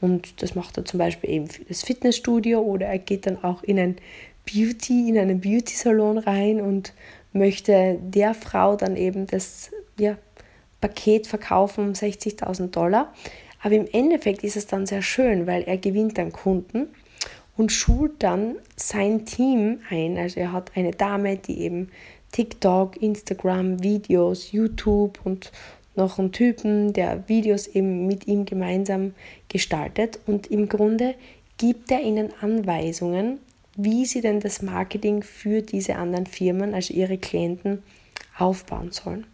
Und 0.04 0.42
das 0.42 0.54
macht 0.54 0.76
er 0.76 0.84
zum 0.84 0.98
Beispiel 0.98 1.30
eben 1.30 1.48
für 1.48 1.64
das 1.64 1.82
Fitnessstudio 1.82 2.60
oder 2.60 2.88
er 2.88 3.00
geht 3.00 3.26
dann 3.26 3.42
auch 3.42 3.64
in 3.64 3.80
ein 3.80 3.96
Beauty, 4.46 5.08
in 5.08 5.18
einen 5.18 5.40
Beauty-Salon 5.40 6.18
rein 6.18 6.60
und 6.60 6.92
möchte 7.32 7.98
der 8.02 8.34
Frau 8.34 8.76
dann 8.76 8.98
eben 8.98 9.28
das 9.28 9.72
ja, 9.98 10.18
Paket 10.82 11.26
verkaufen 11.26 11.86
um 11.88 11.94
60.000 11.94 12.68
Dollar. 12.68 13.14
Aber 13.62 13.76
im 13.76 13.88
Endeffekt 13.94 14.44
ist 14.44 14.58
es 14.58 14.68
dann 14.68 14.86
sehr 14.86 15.02
schön, 15.02 15.48
weil 15.48 15.64
er 15.64 15.78
gewinnt 15.78 16.18
dann 16.18 16.34
Kunden 16.34 16.90
und 17.56 17.72
schult 17.72 18.22
dann 18.22 18.58
sein 18.76 19.26
Team 19.26 19.80
ein. 19.90 20.18
Also 20.18 20.42
er 20.42 20.52
hat 20.52 20.72
eine 20.76 20.92
Dame, 20.92 21.38
die 21.38 21.62
eben 21.62 21.92
TikTok, 22.34 23.02
Instagram, 23.02 23.82
Videos, 23.82 24.52
YouTube 24.52 25.22
und 25.24 25.54
noch 25.96 26.20
einen 26.20 26.32
Typen, 26.32 26.94
der 26.94 27.28
Videos 27.28 27.68
eben 27.68 28.08
mit 28.08 28.28
ihm 28.28 28.46
gemeinsam 28.46 29.14
gestaltet. 29.54 30.20
Und 30.28 30.48
im 30.48 30.68
Grunde 30.68 31.16
gibt 31.58 31.90
er 31.92 32.02
ihnen 32.02 32.34
Anweisungen, 32.42 33.40
wie 33.76 34.06
sie 34.06 34.20
denn 34.20 34.42
das 34.42 34.62
Marketing 34.62 35.24
für 35.24 35.62
diese 35.62 35.96
anderen 35.96 36.26
Firmen, 36.26 36.74
also 36.74 36.94
ihre 36.94 37.18
Klienten, 37.18 37.82
aufbauen 38.38 38.92
sollen. 38.92 39.26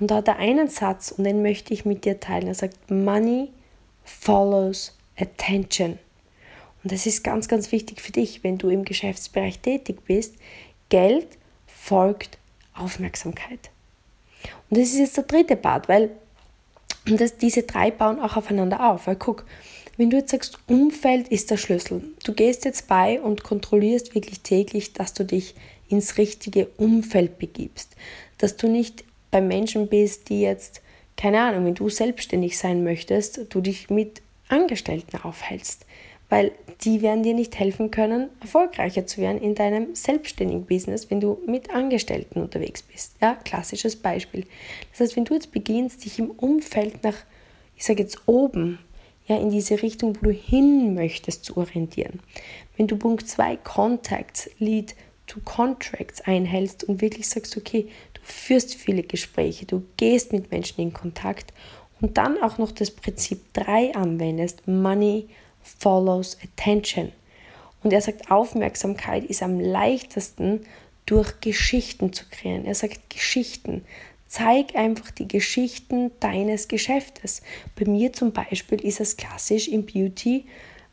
Und 0.00 0.10
da 0.10 0.16
hat 0.16 0.28
er 0.28 0.38
einen 0.38 0.68
Satz 0.68 1.10
und 1.10 1.24
den 1.24 1.42
möchte 1.42 1.74
ich 1.74 1.84
mit 1.84 2.04
dir 2.04 2.20
teilen. 2.20 2.46
Er 2.46 2.54
sagt, 2.54 2.90
Money 2.90 3.50
follows 4.04 4.96
attention. 5.18 5.98
Und 6.82 6.92
das 6.92 7.06
ist 7.06 7.24
ganz, 7.24 7.48
ganz 7.48 7.72
wichtig 7.72 8.00
für 8.00 8.12
dich, 8.12 8.44
wenn 8.44 8.58
du 8.58 8.68
im 8.68 8.84
Geschäftsbereich 8.84 9.58
tätig 9.58 10.04
bist. 10.06 10.36
Geld 10.88 11.26
folgt 11.66 12.38
Aufmerksamkeit. 12.74 13.70
Und 14.70 14.78
das 14.78 14.90
ist 14.90 14.98
jetzt 14.98 15.16
der 15.16 15.24
dritte 15.24 15.56
Part, 15.56 15.88
weil 15.88 16.10
das, 17.06 17.36
diese 17.36 17.62
drei 17.62 17.90
bauen 17.90 18.18
auch 18.18 18.36
aufeinander 18.36 18.90
auf. 18.90 19.06
Weil 19.06 19.16
guck, 19.16 19.44
wenn 19.96 20.10
du 20.10 20.16
jetzt 20.16 20.30
sagst, 20.30 20.58
Umfeld 20.66 21.28
ist 21.28 21.50
der 21.50 21.56
Schlüssel, 21.56 22.02
du 22.24 22.32
gehst 22.32 22.64
jetzt 22.64 22.88
bei 22.88 23.20
und 23.20 23.44
kontrollierst 23.44 24.14
wirklich 24.14 24.40
täglich, 24.40 24.92
dass 24.92 25.14
du 25.14 25.24
dich 25.24 25.54
ins 25.88 26.18
richtige 26.18 26.66
Umfeld 26.76 27.38
begibst, 27.38 27.94
dass 28.38 28.56
du 28.56 28.68
nicht 28.68 29.04
bei 29.30 29.40
Menschen 29.40 29.88
bist, 29.88 30.28
die 30.28 30.40
jetzt, 30.40 30.82
keine 31.16 31.40
Ahnung, 31.40 31.64
wenn 31.64 31.74
du 31.74 31.88
selbstständig 31.88 32.58
sein 32.58 32.84
möchtest, 32.84 33.46
du 33.48 33.60
dich 33.60 33.88
mit 33.88 34.22
Angestellten 34.48 35.16
aufhältst, 35.22 35.86
weil 36.28 36.52
die 36.84 37.02
werden 37.02 37.22
dir 37.22 37.34
nicht 37.34 37.58
helfen 37.58 37.90
können, 37.90 38.28
erfolgreicher 38.40 39.06
zu 39.06 39.20
werden 39.20 39.40
in 39.40 39.54
deinem 39.54 39.94
selbstständigen 39.94 40.66
Business, 40.66 41.10
wenn 41.10 41.20
du 41.20 41.38
mit 41.46 41.70
Angestellten 41.70 42.40
unterwegs 42.40 42.82
bist. 42.82 43.14
Ja, 43.20 43.34
klassisches 43.44 43.96
Beispiel. 43.96 44.44
Das 44.90 45.00
heißt, 45.00 45.16
wenn 45.16 45.24
du 45.24 45.34
jetzt 45.34 45.52
beginnst, 45.52 46.04
dich 46.04 46.18
im 46.18 46.30
Umfeld 46.30 47.02
nach, 47.02 47.16
ich 47.76 47.84
sage 47.84 48.02
jetzt 48.02 48.20
oben, 48.26 48.78
ja, 49.26 49.36
in 49.36 49.50
diese 49.50 49.82
Richtung, 49.82 50.16
wo 50.16 50.26
du 50.26 50.30
hin 50.30 50.94
möchtest, 50.94 51.44
zu 51.44 51.56
orientieren. 51.56 52.20
Wenn 52.76 52.86
du 52.86 52.96
Punkt 52.96 53.28
2 53.28 53.56
Contacts, 53.56 54.50
Lead 54.58 54.94
to 55.26 55.40
Contracts 55.44 56.20
einhältst 56.20 56.84
und 56.84 57.00
wirklich 57.00 57.28
sagst, 57.28 57.56
okay, 57.56 57.88
du 58.14 58.20
führst 58.22 58.74
viele 58.74 59.02
Gespräche, 59.02 59.66
du 59.66 59.82
gehst 59.96 60.32
mit 60.32 60.50
Menschen 60.52 60.80
in 60.80 60.92
Kontakt 60.92 61.52
und 62.00 62.18
dann 62.18 62.40
auch 62.40 62.58
noch 62.58 62.70
das 62.70 62.90
Prinzip 62.90 63.52
3 63.54 63.94
anwendest, 63.94 64.68
Money 64.68 65.28
follows 65.78 66.36
attention. 66.42 67.12
Und 67.82 67.92
er 67.92 68.00
sagt, 68.00 68.30
Aufmerksamkeit 68.30 69.24
ist 69.24 69.42
am 69.42 69.60
leichtesten 69.60 70.66
durch 71.06 71.40
Geschichten 71.40 72.12
zu 72.12 72.24
kreieren. 72.30 72.64
Er 72.64 72.74
sagt 72.74 73.10
Geschichten. 73.10 73.84
Zeig 74.28 74.74
einfach 74.74 75.12
die 75.12 75.28
Geschichten 75.28 76.10
deines 76.18 76.66
Geschäftes. 76.66 77.42
Bei 77.78 77.88
mir 77.88 78.12
zum 78.12 78.32
Beispiel 78.32 78.84
ist 78.84 79.00
es 79.00 79.16
klassisch 79.16 79.68
im 79.68 79.86
Beauty 79.86 80.46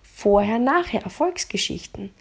vorher, 0.04 0.60
nachher 0.60 1.02
Erfolgsgeschichten. 1.02 2.12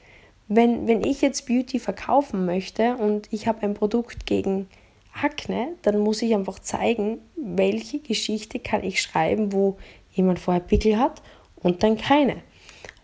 Wenn, 0.49 0.89
wenn 0.89 1.05
ich 1.05 1.21
jetzt 1.21 1.47
Beauty 1.47 1.79
verkaufen 1.79 2.47
möchte 2.47 2.97
und 2.97 3.29
ich 3.31 3.47
habe 3.47 3.63
ein 3.63 3.75
Produkt 3.75 4.25
gegen 4.25 4.69
Akne, 5.13 5.75
dann 5.83 5.99
muss 5.99 6.23
ich 6.23 6.35
einfach 6.35 6.59
zeigen, 6.59 7.19
welche 7.37 7.99
Geschichte 7.99 8.59
kann 8.59 8.83
ich 8.83 9.03
schreiben, 9.03 9.53
wo 9.53 9.77
jemand 10.13 10.39
vorher 10.39 10.63
Pickel 10.63 10.99
hat 10.99 11.23
und 11.63 11.83
dann 11.83 11.97
keine. 11.97 12.37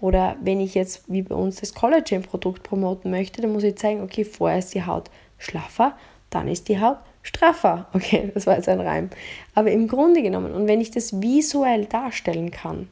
Oder 0.01 0.37
wenn 0.43 0.61
ich 0.61 0.75
jetzt 0.75 1.03
wie 1.09 1.23
bei 1.23 1.35
uns 1.35 1.57
das 1.57 1.75
Collagen-Produkt 1.75 2.63
promoten 2.63 3.11
möchte, 3.11 3.43
dann 3.43 3.53
muss 3.53 3.65
ich 3.65 3.77
zeigen, 3.77 4.03
okay, 4.03 4.25
vorher 4.25 4.59
ist 4.59 4.75
die 4.75 4.85
Haut 4.85 5.11
schlaffer, 5.39 5.97
dann 6.31 6.47
ist 6.49 6.69
die 6.69 6.81
Haut 6.81 6.99
straffer. 7.23 7.89
Okay, 7.95 8.31
das 8.33 8.47
war 8.47 8.57
jetzt 8.57 8.69
ein 8.69 8.81
Reim. 8.81 9.11
Aber 9.55 9.71
im 9.71 9.89
Grunde 9.89 10.23
genommen, 10.23 10.53
und 10.53 10.69
wenn 10.69 10.81
ich 10.81 10.91
das 10.91 11.21
visuell 11.21 11.87
darstellen 11.87 12.51
kann, 12.51 12.89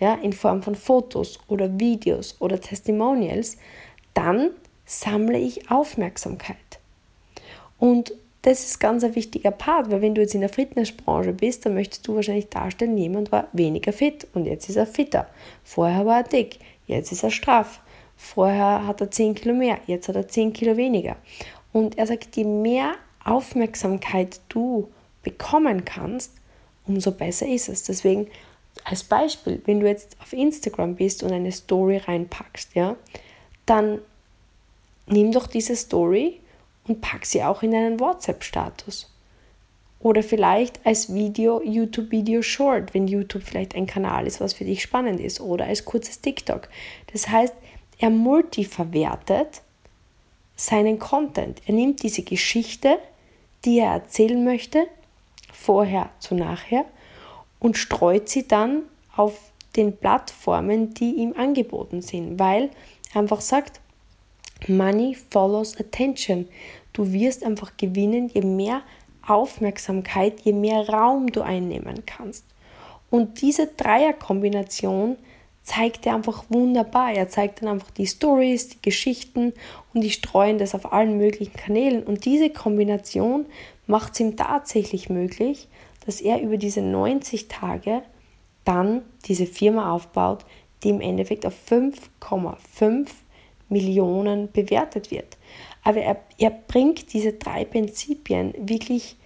ja, 0.00 0.14
in 0.14 0.32
Form 0.32 0.62
von 0.62 0.74
Fotos 0.74 1.38
oder 1.48 1.78
Videos 1.78 2.36
oder 2.40 2.60
Testimonials, 2.60 3.56
dann 4.14 4.50
sammle 4.84 5.38
ich 5.38 5.70
Aufmerksamkeit. 5.70 6.56
Und 7.78 8.12
das 8.48 8.64
ist 8.64 8.80
ganz 8.80 9.04
ein 9.04 9.14
wichtiger 9.14 9.50
Part, 9.50 9.90
weil 9.90 10.00
wenn 10.00 10.14
du 10.14 10.22
jetzt 10.22 10.34
in 10.34 10.40
der 10.40 10.48
Fitnessbranche 10.48 11.32
bist, 11.32 11.66
dann 11.66 11.74
möchtest 11.74 12.08
du 12.08 12.14
wahrscheinlich 12.14 12.48
darstellen, 12.48 12.96
jemand 12.96 13.30
war 13.30 13.48
weniger 13.52 13.92
fit 13.92 14.26
und 14.32 14.46
jetzt 14.46 14.70
ist 14.70 14.76
er 14.76 14.86
fitter. 14.86 15.28
Vorher 15.64 16.06
war 16.06 16.18
er 16.18 16.22
dick, 16.22 16.58
jetzt 16.86 17.12
ist 17.12 17.22
er 17.22 17.30
straff. 17.30 17.80
Vorher 18.16 18.86
hat 18.86 19.02
er 19.02 19.10
10 19.10 19.34
Kilo 19.34 19.54
mehr, 19.54 19.78
jetzt 19.86 20.08
hat 20.08 20.16
er 20.16 20.26
10 20.26 20.54
Kilo 20.54 20.78
weniger. 20.78 21.16
Und 21.74 21.98
er 21.98 22.06
sagt, 22.06 22.36
je 22.36 22.44
mehr 22.44 22.94
Aufmerksamkeit 23.22 24.40
du 24.48 24.88
bekommen 25.22 25.84
kannst, 25.84 26.32
umso 26.86 27.12
besser 27.12 27.46
ist 27.46 27.68
es. 27.68 27.82
Deswegen 27.82 28.28
als 28.84 29.04
Beispiel, 29.04 29.60
wenn 29.66 29.80
du 29.80 29.86
jetzt 29.86 30.16
auf 30.22 30.32
Instagram 30.32 30.94
bist 30.96 31.22
und 31.22 31.32
eine 31.32 31.52
Story 31.52 31.98
reinpackst, 31.98 32.74
ja, 32.74 32.96
dann 33.66 33.98
nimm 35.06 35.32
doch 35.32 35.46
diese 35.48 35.76
Story 35.76 36.40
und 36.88 37.00
pack 37.00 37.26
sie 37.26 37.44
auch 37.44 37.62
in 37.62 37.74
einen 37.74 38.00
WhatsApp-Status. 38.00 39.12
Oder 40.00 40.22
vielleicht 40.22 40.84
als 40.86 41.12
Video, 41.12 41.60
YouTube-Video 41.62 42.40
Short, 42.42 42.94
wenn 42.94 43.08
YouTube 43.08 43.42
vielleicht 43.42 43.74
ein 43.74 43.86
Kanal 43.86 44.26
ist, 44.26 44.40
was 44.40 44.54
für 44.54 44.64
dich 44.64 44.82
spannend 44.82 45.20
ist. 45.20 45.40
Oder 45.40 45.66
als 45.66 45.84
kurzes 45.84 46.20
TikTok. 46.20 46.68
Das 47.12 47.28
heißt, 47.28 47.54
er 47.98 48.10
multiverwertet 48.10 49.62
seinen 50.54 50.98
Content. 50.98 51.60
Er 51.66 51.74
nimmt 51.74 52.02
diese 52.02 52.22
Geschichte, 52.22 52.98
die 53.64 53.80
er 53.80 53.92
erzählen 53.92 54.42
möchte, 54.44 54.86
vorher 55.52 56.10
zu 56.20 56.34
nachher, 56.34 56.84
und 57.58 57.76
streut 57.76 58.28
sie 58.28 58.46
dann 58.46 58.82
auf 59.16 59.50
den 59.74 59.96
Plattformen, 59.96 60.94
die 60.94 61.16
ihm 61.16 61.34
angeboten 61.36 62.02
sind, 62.02 62.38
weil 62.38 62.70
er 63.12 63.20
einfach 63.20 63.40
sagt, 63.40 63.80
Money 64.66 65.16
follows 65.30 65.76
attention. 65.78 66.48
Du 66.92 67.12
wirst 67.12 67.44
einfach 67.44 67.76
gewinnen, 67.76 68.30
je 68.32 68.42
mehr 68.42 68.82
Aufmerksamkeit, 69.26 70.40
je 70.40 70.52
mehr 70.52 70.88
Raum 70.88 71.28
du 71.28 71.42
einnehmen 71.42 72.04
kannst. 72.06 72.44
Und 73.10 73.40
diese 73.40 73.66
Dreierkombination 73.68 75.16
zeigt 75.62 76.06
er 76.06 76.14
einfach 76.14 76.44
wunderbar. 76.48 77.12
Er 77.12 77.28
zeigt 77.28 77.62
dann 77.62 77.68
einfach 77.68 77.90
die 77.90 78.06
Stories, 78.06 78.70
die 78.70 78.82
Geschichten 78.82 79.52
und 79.92 80.00
die 80.02 80.10
streuen 80.10 80.58
das 80.58 80.74
auf 80.74 80.92
allen 80.92 81.18
möglichen 81.18 81.54
Kanälen. 81.54 82.02
Und 82.02 82.24
diese 82.24 82.50
Kombination 82.50 83.46
macht 83.86 84.14
es 84.14 84.20
ihm 84.20 84.36
tatsächlich 84.36 85.10
möglich, 85.10 85.68
dass 86.06 86.20
er 86.20 86.40
über 86.40 86.56
diese 86.56 86.80
90 86.80 87.48
Tage 87.48 88.02
dann 88.64 89.02
diese 89.26 89.46
Firma 89.46 89.92
aufbaut, 89.92 90.44
die 90.82 90.90
im 90.90 91.00
Endeffekt 91.00 91.44
auf 91.44 91.54
5,5 91.70 93.08
Millionen 93.68 94.50
bewertet 94.52 95.10
wird. 95.10 95.36
Aber 95.84 96.00
er, 96.00 96.16
er 96.38 96.50
bringt 96.50 97.12
diese 97.12 97.32
drei 97.32 97.64
Prinzipien 97.64 98.54
wirklich 98.58 99.16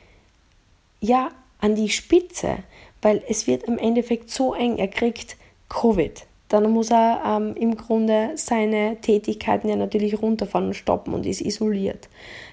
ja, 1.00 1.30
an 1.58 1.74
die 1.74 1.88
Spitze, 1.88 2.58
weil 3.00 3.22
es 3.28 3.46
wird 3.46 3.64
im 3.64 3.78
Endeffekt 3.78 4.30
so 4.30 4.54
eng. 4.54 4.78
Er 4.78 4.88
kriegt 4.88 5.36
Covid. 5.68 6.26
Dann 6.48 6.70
muss 6.70 6.90
er 6.90 7.22
ähm, 7.24 7.56
im 7.56 7.76
Grunde 7.76 8.32
seine 8.34 9.00
Tätigkeiten 9.00 9.68
ja 9.68 9.76
natürlich 9.76 10.20
runterfahren 10.20 10.68
und 10.68 10.74
stoppen 10.74 11.14
und 11.14 11.24
ist 11.24 11.40
isoliert. 11.40 12.08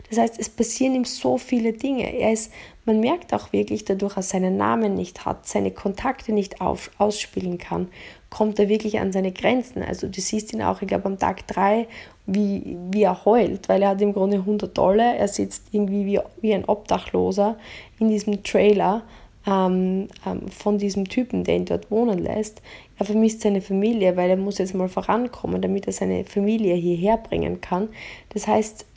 Das 0.10 0.18
heißt, 0.18 0.40
es 0.40 0.50
passieren 0.50 0.96
ihm 0.96 1.06
so 1.06 1.38
viele 1.38 1.74
Dinge. 1.74 2.12
Er 2.18 2.32
ist, 2.32 2.52
man 2.90 3.02
merkt 3.02 3.36
auch 3.36 3.54
wirklich 3.54 3.86
dadurch, 3.86 4.16
dass 4.16 4.34
er 4.34 4.40
seinen 4.40 4.58
Namen 4.58 4.96
nicht 4.96 5.24
hat, 5.24 5.46
seine 5.46 5.70
Kontakte 5.70 6.34
nicht 6.34 6.60
auf, 6.60 6.90
ausspielen 6.98 7.60
kann, 7.60 7.88
kommt 8.32 8.58
er 8.58 8.68
wirklich 8.68 9.00
an 9.00 9.12
seine 9.12 9.32
Grenzen. 9.32 9.84
Also 9.84 10.08
du 10.08 10.20
siehst 10.20 10.54
ihn 10.54 10.64
auch, 10.64 10.82
ich 10.82 10.88
glaube, 10.88 11.06
am 11.06 11.20
Tag 11.20 11.46
3, 11.46 11.88
wie, 12.26 12.78
wie 12.90 13.04
er 13.04 13.26
heult, 13.26 13.70
weil 13.70 13.84
er 13.84 13.90
hat 13.90 14.02
im 14.02 14.14
Grunde 14.14 14.38
100 14.38 14.76
Dollar, 14.76 15.16
er 15.16 15.28
sitzt 15.28 15.68
irgendwie 15.72 16.08
wie, 16.08 16.20
wie 16.42 16.52
ein 16.52 16.66
Obdachloser 16.66 17.58
in 18.00 18.10
diesem 18.10 18.42
Trailer 18.42 19.04
ähm, 19.46 20.08
ähm, 20.26 20.48
von 20.50 20.80
diesem 20.80 21.08
Typen, 21.08 21.44
der 21.44 21.58
ihn 21.58 21.66
dort 21.66 21.92
wohnen 21.92 22.18
lässt. 22.18 22.64
Er 22.98 23.06
vermisst 23.06 23.42
seine 23.42 23.62
Familie, 23.62 24.18
weil 24.18 24.32
er 24.32 24.38
muss 24.38 24.58
jetzt 24.58 24.74
mal 24.74 24.90
vorankommen, 24.90 25.62
damit 25.62 25.86
er 25.86 25.94
seine 25.94 26.26
Familie 26.26 26.74
hierher 26.74 27.18
bringen 27.18 27.62
kann. 27.62 27.90
Das 28.30 28.48
heißt, 28.48 28.88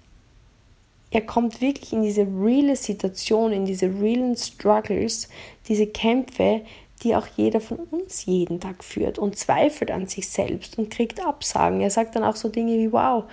er 1.12 1.20
kommt 1.20 1.60
wirklich 1.60 1.92
in 1.92 2.02
diese 2.02 2.22
reale 2.22 2.74
Situation, 2.74 3.52
in 3.52 3.66
diese 3.66 3.86
realen 3.86 4.34
Struggles, 4.36 5.28
diese 5.68 5.86
Kämpfe, 5.86 6.62
die 7.02 7.16
auch 7.16 7.26
jeder 7.36 7.60
von 7.60 7.78
uns 7.78 8.26
jeden 8.26 8.60
Tag 8.60 8.84
führt 8.84 9.18
und 9.18 9.36
zweifelt 9.36 9.90
an 9.90 10.06
sich 10.06 10.28
selbst 10.28 10.78
und 10.78 10.90
kriegt 10.90 11.24
Absagen. 11.24 11.80
Er 11.80 11.90
sagt 11.90 12.14
dann 12.14 12.24
auch 12.24 12.36
so 12.36 12.48
Dinge 12.48 12.78
wie, 12.78 12.92
wow, 12.92 13.24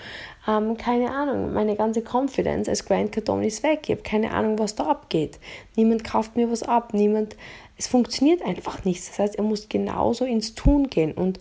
ähm, 0.48 0.76
keine 0.78 1.12
Ahnung, 1.12 1.54
meine 1.54 1.76
ganze 1.76 2.02
Confidence 2.02 2.68
als 2.68 2.86
Grant 2.86 3.12
Cardone 3.12 3.46
ist 3.46 3.63
weg, 3.63 3.82
ich 3.84 3.92
habe 3.92 4.02
keine 4.02 4.32
Ahnung, 4.32 4.58
was 4.58 4.76
da 4.76 4.88
abgeht. 4.88 5.39
Niemand 5.76 6.04
kauft 6.04 6.36
mir 6.36 6.52
was 6.52 6.63
ab, 6.63 6.94
niemand, 6.94 7.36
es 7.78 7.88
funktioniert 7.88 8.42
einfach 8.42 8.84
nicht. 8.84 9.08
Das 9.08 9.20
heißt, 9.20 9.36
er 9.36 9.44
muss 9.44 9.70
genauso 9.70 10.26
ins 10.26 10.56
Tun 10.56 10.89
gehen 10.89 11.13
und 11.13 11.39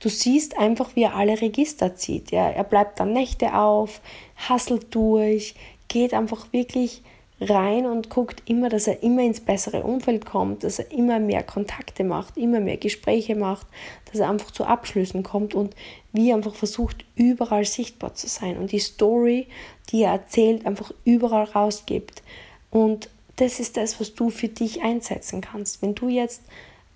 du 0.00 0.08
siehst 0.08 0.58
einfach, 0.58 0.96
wie 0.96 1.04
er 1.04 1.14
alle 1.14 1.40
Register 1.40 1.94
zieht. 1.94 2.30
Ja? 2.30 2.50
Er 2.50 2.64
bleibt 2.64 3.00
dann 3.00 3.12
Nächte 3.12 3.54
auf, 3.54 4.00
hasselt 4.36 4.94
durch, 4.94 5.54
geht 5.88 6.14
einfach 6.14 6.52
wirklich 6.52 7.02
rein 7.40 7.86
und 7.86 8.10
guckt 8.10 8.42
immer, 8.46 8.68
dass 8.68 8.86
er 8.86 9.02
immer 9.02 9.22
ins 9.22 9.40
bessere 9.40 9.84
Umfeld 9.84 10.26
kommt, 10.26 10.64
dass 10.64 10.78
er 10.78 10.90
immer 10.90 11.20
mehr 11.20 11.42
Kontakte 11.42 12.02
macht, 12.02 12.36
immer 12.36 12.60
mehr 12.60 12.76
Gespräche 12.76 13.36
macht, 13.36 13.66
dass 14.10 14.20
er 14.20 14.28
einfach 14.28 14.50
zu 14.50 14.64
Abschlüssen 14.64 15.22
kommt 15.22 15.54
und 15.54 15.74
wie 16.12 16.32
einfach 16.32 16.54
versucht, 16.54 17.04
überall 17.14 17.64
sichtbar 17.64 18.14
zu 18.14 18.26
sein 18.26 18.56
und 18.58 18.72
die 18.72 18.80
Story, 18.80 19.46
die 19.90 20.02
er 20.02 20.12
erzählt, 20.12 20.66
einfach 20.66 20.92
überall 21.04 21.44
rausgibt. 21.44 22.22
Und 22.70 23.08
das 23.36 23.60
ist 23.60 23.76
das, 23.76 24.00
was 24.00 24.14
du 24.14 24.30
für 24.30 24.48
dich 24.48 24.82
einsetzen 24.82 25.40
kannst. 25.40 25.80
Wenn 25.80 25.94
du 25.94 26.08
jetzt 26.08 26.42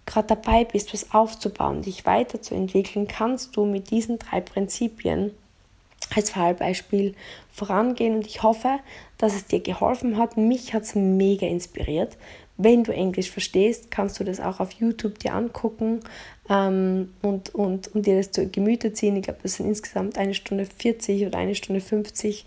gerade 0.06 0.28
dabei 0.28 0.64
bist, 0.64 0.92
was 0.92 1.14
aufzubauen, 1.14 1.82
dich 1.82 2.04
weiterzuentwickeln, 2.04 3.06
kannst 3.06 3.56
du 3.56 3.64
mit 3.64 3.90
diesen 3.90 4.18
drei 4.18 4.40
Prinzipien 4.40 5.30
als 6.16 6.30
Fallbeispiel 6.30 7.14
vorangehen 7.50 8.16
und 8.16 8.26
ich 8.26 8.42
hoffe, 8.42 8.78
dass 9.18 9.34
es 9.34 9.46
dir 9.46 9.60
geholfen 9.60 10.16
hat. 10.16 10.36
Mich 10.36 10.74
hat 10.74 10.82
es 10.82 10.94
mega 10.94 11.46
inspiriert. 11.46 12.16
Wenn 12.56 12.84
du 12.84 12.92
Englisch 12.92 13.30
verstehst, 13.30 13.90
kannst 13.90 14.20
du 14.20 14.24
das 14.24 14.40
auch 14.40 14.60
auf 14.60 14.72
YouTube 14.72 15.18
dir 15.18 15.34
angucken 15.34 16.00
ähm, 16.48 17.12
und, 17.22 17.54
und, 17.54 17.94
und 17.94 18.06
dir 18.06 18.16
das 18.16 18.30
zu 18.30 18.48
Gemüte 18.48 18.92
ziehen. 18.92 19.16
Ich 19.16 19.24
glaube, 19.24 19.40
das 19.42 19.54
sind 19.54 19.66
insgesamt 19.66 20.18
eine 20.18 20.34
Stunde 20.34 20.66
40 20.66 21.26
oder 21.26 21.38
eine 21.38 21.54
Stunde 21.54 21.80
50, 21.80 22.46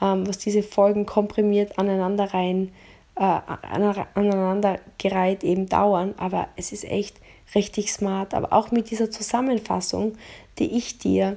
ähm, 0.00 0.26
was 0.26 0.38
diese 0.38 0.62
Folgen 0.62 1.06
komprimiert 1.06 1.78
aneinander 1.78 2.32
rein, 2.32 2.70
äh, 3.16 3.22
aneinandergereiht 3.22 5.44
eben 5.44 5.68
dauern. 5.68 6.14
Aber 6.16 6.48
es 6.56 6.72
ist 6.72 6.84
echt 6.84 7.16
richtig 7.54 7.92
smart. 7.92 8.34
Aber 8.34 8.52
auch 8.52 8.70
mit 8.70 8.90
dieser 8.90 9.10
Zusammenfassung, 9.10 10.14
die 10.58 10.76
ich 10.76 10.98
dir 10.98 11.36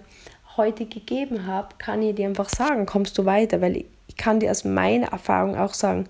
heute 0.57 0.85
gegeben 0.85 1.45
habe, 1.45 1.75
kann 1.77 2.01
ich 2.01 2.15
dir 2.15 2.27
einfach 2.27 2.49
sagen, 2.49 2.85
kommst 2.85 3.17
du 3.17 3.25
weiter, 3.25 3.61
weil 3.61 3.77
ich, 3.77 3.85
kann 4.17 4.39
dir 4.39 4.51
aus 4.51 4.63
meiner 4.63 5.07
Erfahrung 5.07 5.57
auch 5.57 5.73
sagen, 5.73 6.07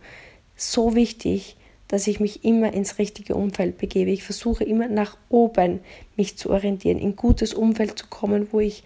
so 0.55 0.95
wichtig, 0.95 1.55
dass 1.87 2.07
ich 2.07 2.19
mich 2.19 2.43
immer 2.43 2.73
ins 2.73 2.97
richtige 2.99 3.35
Umfeld 3.35 3.77
begebe. 3.77 4.11
Ich 4.11 4.23
versuche 4.23 4.63
immer 4.63 4.87
nach 4.87 5.17
oben 5.29 5.79
mich 6.15 6.37
zu 6.37 6.49
orientieren, 6.49 6.99
in 6.99 7.15
gutes 7.15 7.53
Umfeld 7.53 7.97
zu 7.97 8.07
kommen, 8.07 8.47
wo 8.51 8.59
ich 8.59 8.83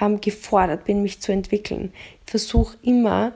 ähm, 0.00 0.20
gefordert 0.20 0.84
bin, 0.84 1.02
mich 1.02 1.20
zu 1.20 1.32
entwickeln. 1.32 1.92
Ich 2.24 2.30
versuche 2.30 2.76
immer, 2.82 3.32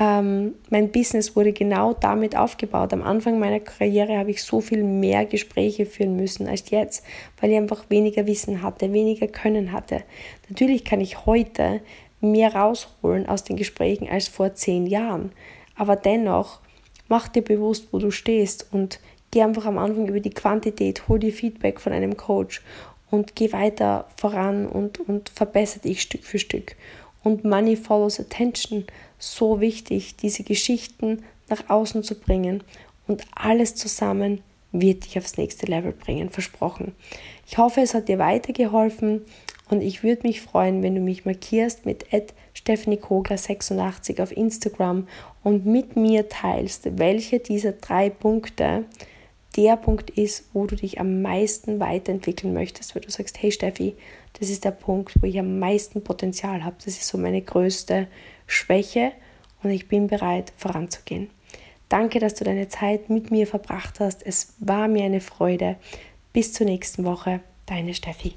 ähm, 0.00 0.54
mein 0.70 0.92
Business 0.92 1.34
wurde 1.34 1.52
genau 1.52 1.92
damit 1.92 2.36
aufgebaut. 2.36 2.92
Am 2.92 3.02
Anfang 3.02 3.38
meiner 3.38 3.58
Karriere 3.58 4.16
habe 4.16 4.30
ich 4.30 4.42
so 4.42 4.60
viel 4.60 4.84
mehr 4.84 5.26
Gespräche 5.26 5.86
führen 5.86 6.14
müssen 6.14 6.46
als 6.46 6.70
jetzt, 6.70 7.04
weil 7.40 7.50
ich 7.50 7.56
einfach 7.56 7.90
weniger 7.90 8.26
Wissen 8.26 8.62
hatte, 8.62 8.92
weniger 8.92 9.26
Können 9.26 9.72
hatte. 9.72 10.04
Natürlich 10.48 10.84
kann 10.84 11.00
ich 11.00 11.26
heute 11.26 11.80
mehr 12.20 12.54
rausholen 12.54 13.28
aus 13.28 13.42
den 13.42 13.56
Gesprächen 13.56 14.08
als 14.08 14.28
vor 14.28 14.54
zehn 14.54 14.86
Jahren, 14.86 15.32
aber 15.74 15.96
dennoch 15.96 16.60
mach 17.08 17.28
dir 17.28 17.42
bewusst, 17.42 17.88
wo 17.92 17.98
du 17.98 18.10
stehst 18.10 18.68
und 18.72 19.00
geh 19.30 19.42
einfach 19.42 19.66
am 19.66 19.78
Anfang 19.78 20.06
über 20.06 20.20
die 20.20 20.30
Quantität, 20.30 21.08
hol 21.08 21.18
dir 21.18 21.32
Feedback 21.32 21.80
von 21.80 21.92
einem 21.92 22.16
Coach 22.16 22.62
und 23.10 23.34
geh 23.34 23.52
weiter 23.52 24.06
voran 24.16 24.66
und, 24.66 25.00
und 25.00 25.30
verbessere 25.30 25.82
dich 25.82 26.02
Stück 26.02 26.24
für 26.24 26.38
Stück. 26.38 26.76
Und 27.24 27.44
Money 27.44 27.76
follows 27.76 28.20
attention, 28.20 28.84
so 29.18 29.60
wichtig, 29.60 30.16
diese 30.16 30.44
Geschichten 30.44 31.24
nach 31.48 31.68
außen 31.68 32.02
zu 32.02 32.14
bringen 32.18 32.62
und 33.06 33.24
alles 33.34 33.74
zusammen 33.74 34.42
wird 34.72 35.06
dich 35.06 35.18
aufs 35.18 35.38
nächste 35.38 35.66
Level 35.66 35.92
bringen, 35.92 36.28
versprochen. 36.28 36.94
Ich 37.46 37.58
hoffe, 37.58 37.80
es 37.80 37.94
hat 37.94 38.08
dir 38.08 38.18
weitergeholfen 38.18 39.22
und 39.70 39.80
ich 39.80 40.02
würde 40.02 40.26
mich 40.26 40.40
freuen, 40.42 40.82
wenn 40.82 40.94
du 40.94 41.00
mich 41.00 41.24
markierst 41.24 41.86
mit 41.86 42.06
Stephanie 42.52 42.98
Kogler 42.98 43.38
86 43.38 44.20
auf 44.20 44.36
Instagram 44.36 45.08
und 45.42 45.66
mit 45.66 45.96
mir 45.96 46.28
teilst, 46.28 46.98
welche 46.98 47.38
dieser 47.38 47.72
drei 47.72 48.10
Punkte 48.10 48.84
der 49.56 49.76
Punkt 49.76 50.10
ist, 50.10 50.50
wo 50.52 50.66
du 50.66 50.76
dich 50.76 51.00
am 51.00 51.22
meisten 51.22 51.80
weiterentwickeln 51.80 52.52
möchtest, 52.52 52.94
weil 52.94 53.02
du 53.02 53.10
sagst, 53.10 53.42
hey 53.42 53.50
Steffi, 53.50 53.96
das 54.38 54.50
ist 54.50 54.64
der 54.64 54.70
Punkt, 54.70 55.14
wo 55.20 55.26
ich 55.26 55.38
am 55.38 55.58
meisten 55.58 56.04
Potenzial 56.04 56.64
habe. 56.64 56.76
Das 56.84 56.94
ist 56.94 57.08
so 57.08 57.18
meine 57.18 57.42
größte 57.42 58.06
Schwäche 58.48 59.12
und 59.62 59.70
ich 59.70 59.86
bin 59.86 60.08
bereit 60.08 60.52
voranzugehen. 60.56 61.30
Danke, 61.88 62.18
dass 62.18 62.34
du 62.34 62.44
deine 62.44 62.68
Zeit 62.68 63.08
mit 63.08 63.30
mir 63.30 63.46
verbracht 63.46 64.00
hast. 64.00 64.26
Es 64.26 64.54
war 64.58 64.88
mir 64.88 65.04
eine 65.04 65.20
Freude. 65.20 65.76
Bis 66.32 66.52
zur 66.52 66.66
nächsten 66.66 67.04
Woche, 67.04 67.40
deine 67.66 67.94
Steffi. 67.94 68.34